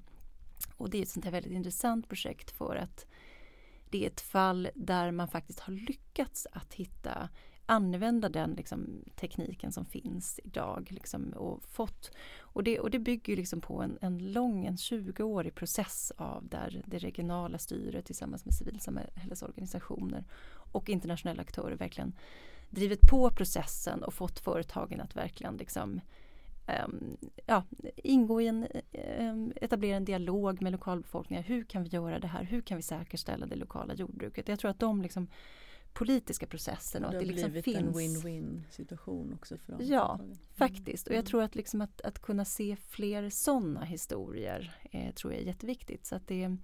[0.76, 3.06] Och det är ett sånt här väldigt intressant projekt för att
[3.90, 7.28] det är ett fall där man faktiskt har lyckats att hitta
[7.68, 13.36] använda den liksom, tekniken som finns idag liksom, och fått och det, och det bygger
[13.36, 18.54] liksom på en, en lång, en 20-årig process av där det regionala styret tillsammans med
[18.54, 20.24] civilsamhällesorganisationer
[20.72, 22.12] och internationella aktörer verkligen
[22.70, 26.00] drivit på processen och fått företagen att verkligen liksom
[26.84, 27.16] um,
[27.46, 27.64] ja,
[27.96, 28.66] ingå i en,
[29.20, 31.44] um, etablera en dialog med lokalbefolkningen.
[31.44, 32.44] Hur kan vi göra det här?
[32.44, 34.48] Hur kan vi säkerställa det lokala jordbruket?
[34.48, 35.28] Jag tror att de liksom
[35.98, 37.06] politiska processerna.
[37.06, 37.78] Och det, det har liksom blivit finns...
[37.78, 39.80] en win-win situation också för dem.
[39.84, 40.36] Ja, Mm.
[40.54, 41.06] faktiskt.
[41.06, 41.26] Och jag Mm.
[41.26, 46.06] tror att, liksom att, att kunna se fler sådana historier eh, tror jag är jätteviktigt.
[46.06, 46.56] Så att det,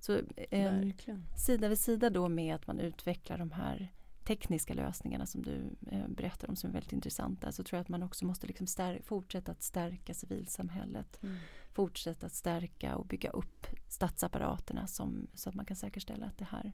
[0.00, 0.20] så,
[0.50, 0.88] eh,
[1.36, 3.92] sida vid sida då med att man utvecklar de här
[4.24, 7.88] tekniska lösningarna som du eh, berättar om som är väldigt intressanta så tror jag att
[7.88, 8.66] man också måste liksom
[9.04, 11.22] fortsätta att stärka civilsamhället.
[11.22, 11.36] Mm.
[11.72, 16.44] Fortsätta att stärka och bygga upp statsapparaterna som, så att man kan säkerställa att det
[16.50, 16.72] här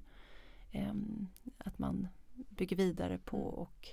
[1.59, 3.49] att man bygger vidare på Mm.
[3.55, 3.89] och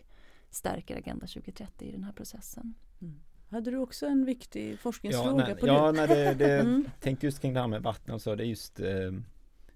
[0.49, 2.73] stärker Agenda 2030 i den här processen.
[3.01, 3.19] Mm.
[3.49, 6.89] Hade du också en viktig Ja, forskningsfråga nej, på ja nej, det, det Mm.
[6.99, 9.13] tänkte just kring det här med vatten och så, det är just eh,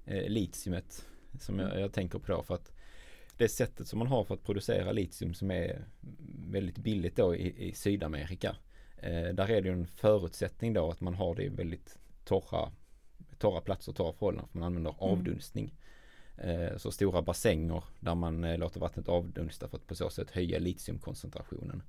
[0.05, 1.05] eh, litiumet
[1.39, 2.71] som jag, jag tänker på då för att
[3.37, 5.85] det sättet som man har för att producera litium som är
[6.49, 8.55] väldigt billigt då i, i Sydamerika.
[8.97, 12.71] Eh, där är det ju en förutsättning då att man har det i väldigt torra,
[13.37, 14.47] torra platser, torra förhållanden.
[14.51, 15.11] För man använder Mm.
[15.19, 15.73] avdunstning.
[16.43, 20.31] Eh, så stora bassänger där man eh, låter vattnet avdunsta för att på så sätt
[20.31, 21.83] höja litiumkoncentrationen.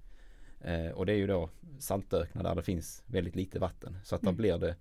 [0.60, 3.98] Eh, och det är ju då saltöknar där det finns väldigt lite vatten.
[4.04, 4.36] Så att där Mm.
[4.36, 4.76] blir det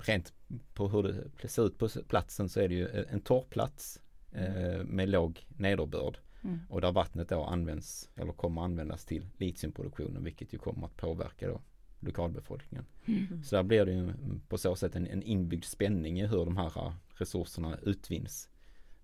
[0.00, 0.32] rent
[0.74, 4.00] på hur det ser ut på platsen så är det ju en torrplats
[4.32, 6.18] eh, med låg nederbörd.
[6.44, 6.60] Mm.
[6.68, 11.48] Och där vattnet då används eller kommer användas till litiumproduktionen vilket ju kommer att påverka
[11.48, 11.60] då
[12.00, 12.84] lokalbefolkningen.
[13.06, 13.42] Mm.
[13.44, 14.12] Så där blir det ju
[14.48, 18.48] på så sätt en, en inbyggd spänning i hur de här eh, resurserna utvinns.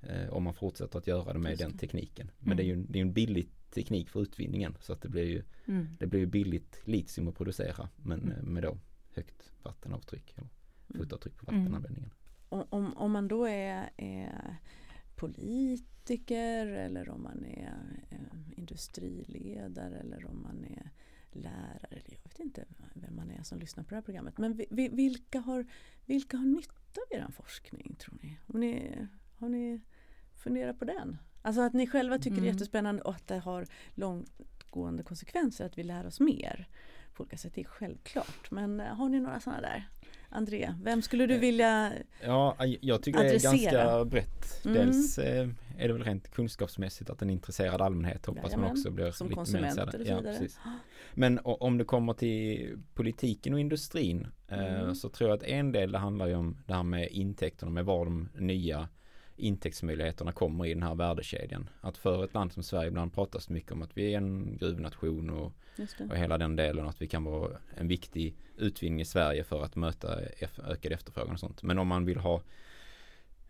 [0.01, 2.31] Eh, om man fortsätter att göra det med den tekniken.
[2.39, 5.09] Men det är ju en, det är en billig teknik för utvinningen så att det
[5.09, 5.87] blir ju Mm.
[6.01, 8.33] det blir ju billigt litium att producera men Mm.
[8.39, 8.79] eh, med då
[9.15, 10.49] högt vattenavtryck eller
[10.95, 11.03] Mm.
[11.03, 11.63] fotavtryck på Mm.
[11.63, 12.11] vattenanvändningen.
[12.49, 14.57] Om, om, om man då är, är
[15.17, 17.75] politiker eller om man är
[18.11, 18.19] eh,
[18.59, 20.91] industriledare eller om man är
[21.33, 21.92] lärare.
[22.43, 22.65] Inte
[22.95, 24.39] vem man är som lyssnar på det här programmet.
[24.39, 25.67] Men vi, vi, vilka, har,
[26.07, 26.73] vilka har nytta
[27.11, 28.37] av er forskning tror ni?
[28.47, 28.97] Om ni?
[29.39, 29.81] Har ni
[30.37, 31.19] funderat på den?
[31.43, 32.53] Alltså att ni själva tycker det är Mm.
[32.55, 36.69] jättespännande och att det har långtgående konsekvenser att vi lär oss mer.
[37.15, 38.51] På olika sätt, det är självklart.
[38.51, 39.89] Men eh, har ni några sådana där?
[40.29, 43.85] André, vem skulle du Eh, vilja Ja, jag tycker det är Adressera.
[43.85, 44.65] ganska brett.
[44.65, 44.75] Mm.
[44.77, 48.91] Dels eh, är det väl rent kunskapsmässigt att en intresserad allmänhet hoppas man Jajamän, också
[48.91, 50.59] blir som lite mer konsumenter och så Ja, precis.
[51.15, 54.95] Men o- om det kommer till politiken och industrin eh, Mm.
[54.95, 57.85] så tror jag att en del det handlar ju om det här med intäkterna, med
[57.85, 58.89] var de nya
[59.37, 61.69] intäktsmöjligheterna kommer i den här värdekedjan.
[61.81, 65.31] Att för ett land som Sverige ibland pratas mycket om att vi är en gruvnation
[65.31, 65.53] och,
[66.11, 69.77] och hela den delen att vi kan vara en viktig utvinning i Sverige för att
[69.77, 70.19] möta
[70.69, 71.63] ökad efterfrågan och sånt.
[71.63, 72.43] Men om man vill ha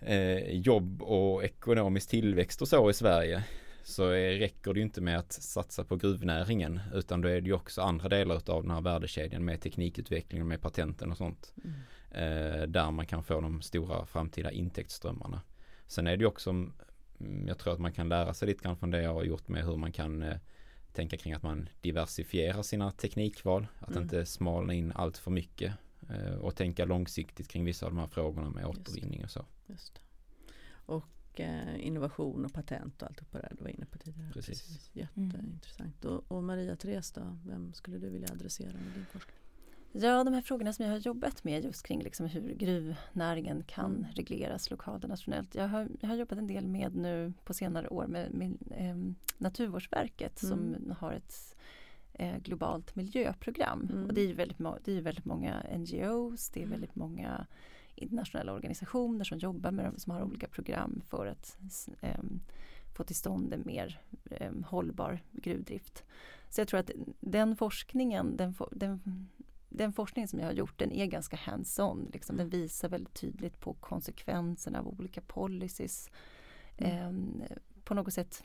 [0.05, 3.44] eh, jobb och ekonomisk tillväxt och så i Sverige
[3.84, 7.46] så är, räcker det ju inte med att satsa på gruvnäringen utan då är det
[7.46, 11.55] ju också andra delar av den här värdekedjan med teknikutvecklingen, med patenten och sånt.
[11.64, 11.76] Mm.
[12.11, 15.40] Eh, där man kan få de stora framtida intäktsströmmarna.
[15.86, 16.72] Sen är det ju också, mm,
[17.48, 19.64] jag tror att man kan lära sig lite grann från det jag har gjort med
[19.64, 20.36] hur man kan eh,
[20.92, 23.66] tänka kring att man diversifierar sina teknikval.
[23.78, 24.03] Att Mm.
[24.03, 25.72] inte smalna in allt för mycket
[26.11, 29.44] eh, och tänka långsiktigt kring vissa av de här frågorna med återvinning och så.
[29.72, 30.00] Just det.
[30.86, 34.32] Och eh, innovation och patent och allt på det där du var inne på tidigare.
[34.32, 34.90] Precis.
[34.92, 36.04] Jätteintressant.
[36.04, 39.36] Och, och Maria Therese då, vem skulle du vilja adressera med din forskning?
[39.94, 43.96] Ja, de här frågorna som jag har jobbat med just kring liksom hur gruvnäringen kan
[43.96, 44.06] Mm.
[44.12, 45.54] regleras lokalt och nationellt.
[45.54, 48.96] Jag har, jag har jobbat en del med nu på senare år med, med eh,
[49.38, 50.94] Naturvårdsverket som Mm.
[50.98, 51.56] har ett
[52.12, 53.88] eh, globalt miljöprogram.
[53.92, 54.04] Mm.
[54.06, 56.70] Och det är ju väldigt, det är väldigt många NGOs, det är Mm.
[56.70, 57.46] väldigt många
[57.95, 62.40] internationella organisationer som jobbar med som har olika program för att s- ehm,
[62.97, 66.05] få till stånd en mer em, hållbar gruvdrift.
[66.51, 66.90] Så jag tror att
[67.20, 69.28] den forskningen, den, den,
[69.68, 72.11] den forskning som jag har gjort den är ganska hands-on.
[72.12, 72.36] Liksom.
[72.36, 76.11] Den visar väldigt tydligt på konsekvenserna av olika policies.
[76.78, 76.97] Mm.
[77.07, 77.43] Em,
[77.84, 78.45] på något sätt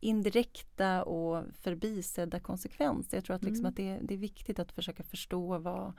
[0.00, 3.16] indirekta och förbisedda konsekvenser.
[3.16, 3.70] Jag tror att, liksom Mm.
[3.70, 5.92] att det, det är viktigt att försöka förstå vad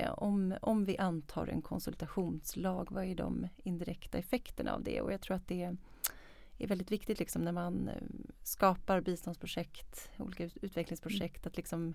[0.00, 5.00] eh, om, om vi antar en konsultationslag, vad är de indirekta effekterna av det?
[5.00, 5.62] Och jag tror att det
[6.58, 7.94] är väldigt viktigt liksom när man eh,
[8.42, 11.94] skapar biståndsprojekt, olika ut- utvecklingsprojekt, att liksom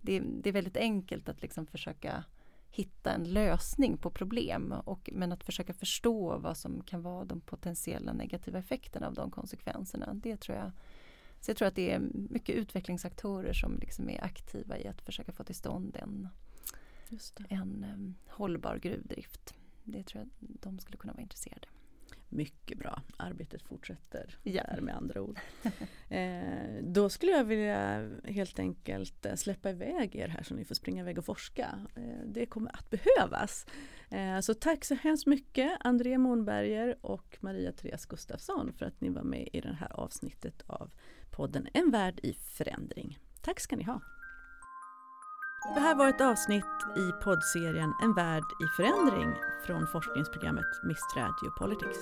[0.00, 2.24] det, det är väldigt enkelt att liksom försöka
[2.70, 7.40] hitta en lösning på problem och, men att försöka förstå vad som kan vara de
[7.40, 10.14] potentiella negativa effekterna av de konsekvenserna.
[10.14, 10.72] Det tror jag.
[11.40, 15.32] Så jag tror att det är mycket utvecklingsaktörer som liksom är aktiva i att försöka
[15.32, 16.28] få till stånd en.
[17.48, 19.54] En em, hållbar gruvdrift.
[19.84, 20.28] Det tror jag
[20.60, 21.68] de skulle kunna vara intresserade.
[22.28, 24.62] Mycket bra, arbetet fortsätter Ja.
[24.62, 25.40] där med andra ord.
[26.12, 30.74] Eh, då skulle jag vilja helt enkelt eh, släppa iväg er här så ni får
[30.74, 31.78] springa iväg och forska.
[31.96, 33.66] Eh, det kommer att behövas.
[34.10, 39.08] Eh, så tack så hemskt mycket André Månberger och Maria Therese Gustafsson för att ni
[39.08, 40.90] var med i det här avsnittet av
[41.30, 43.18] podden En värld i förändring.
[43.42, 44.00] Tack ska ni ha.
[45.74, 46.64] Det här var ett avsnitt
[46.96, 49.34] i poddserien En värld i förändring
[49.66, 51.00] från forskningsprogrammet Miss
[51.42, 51.98] Geopolitics.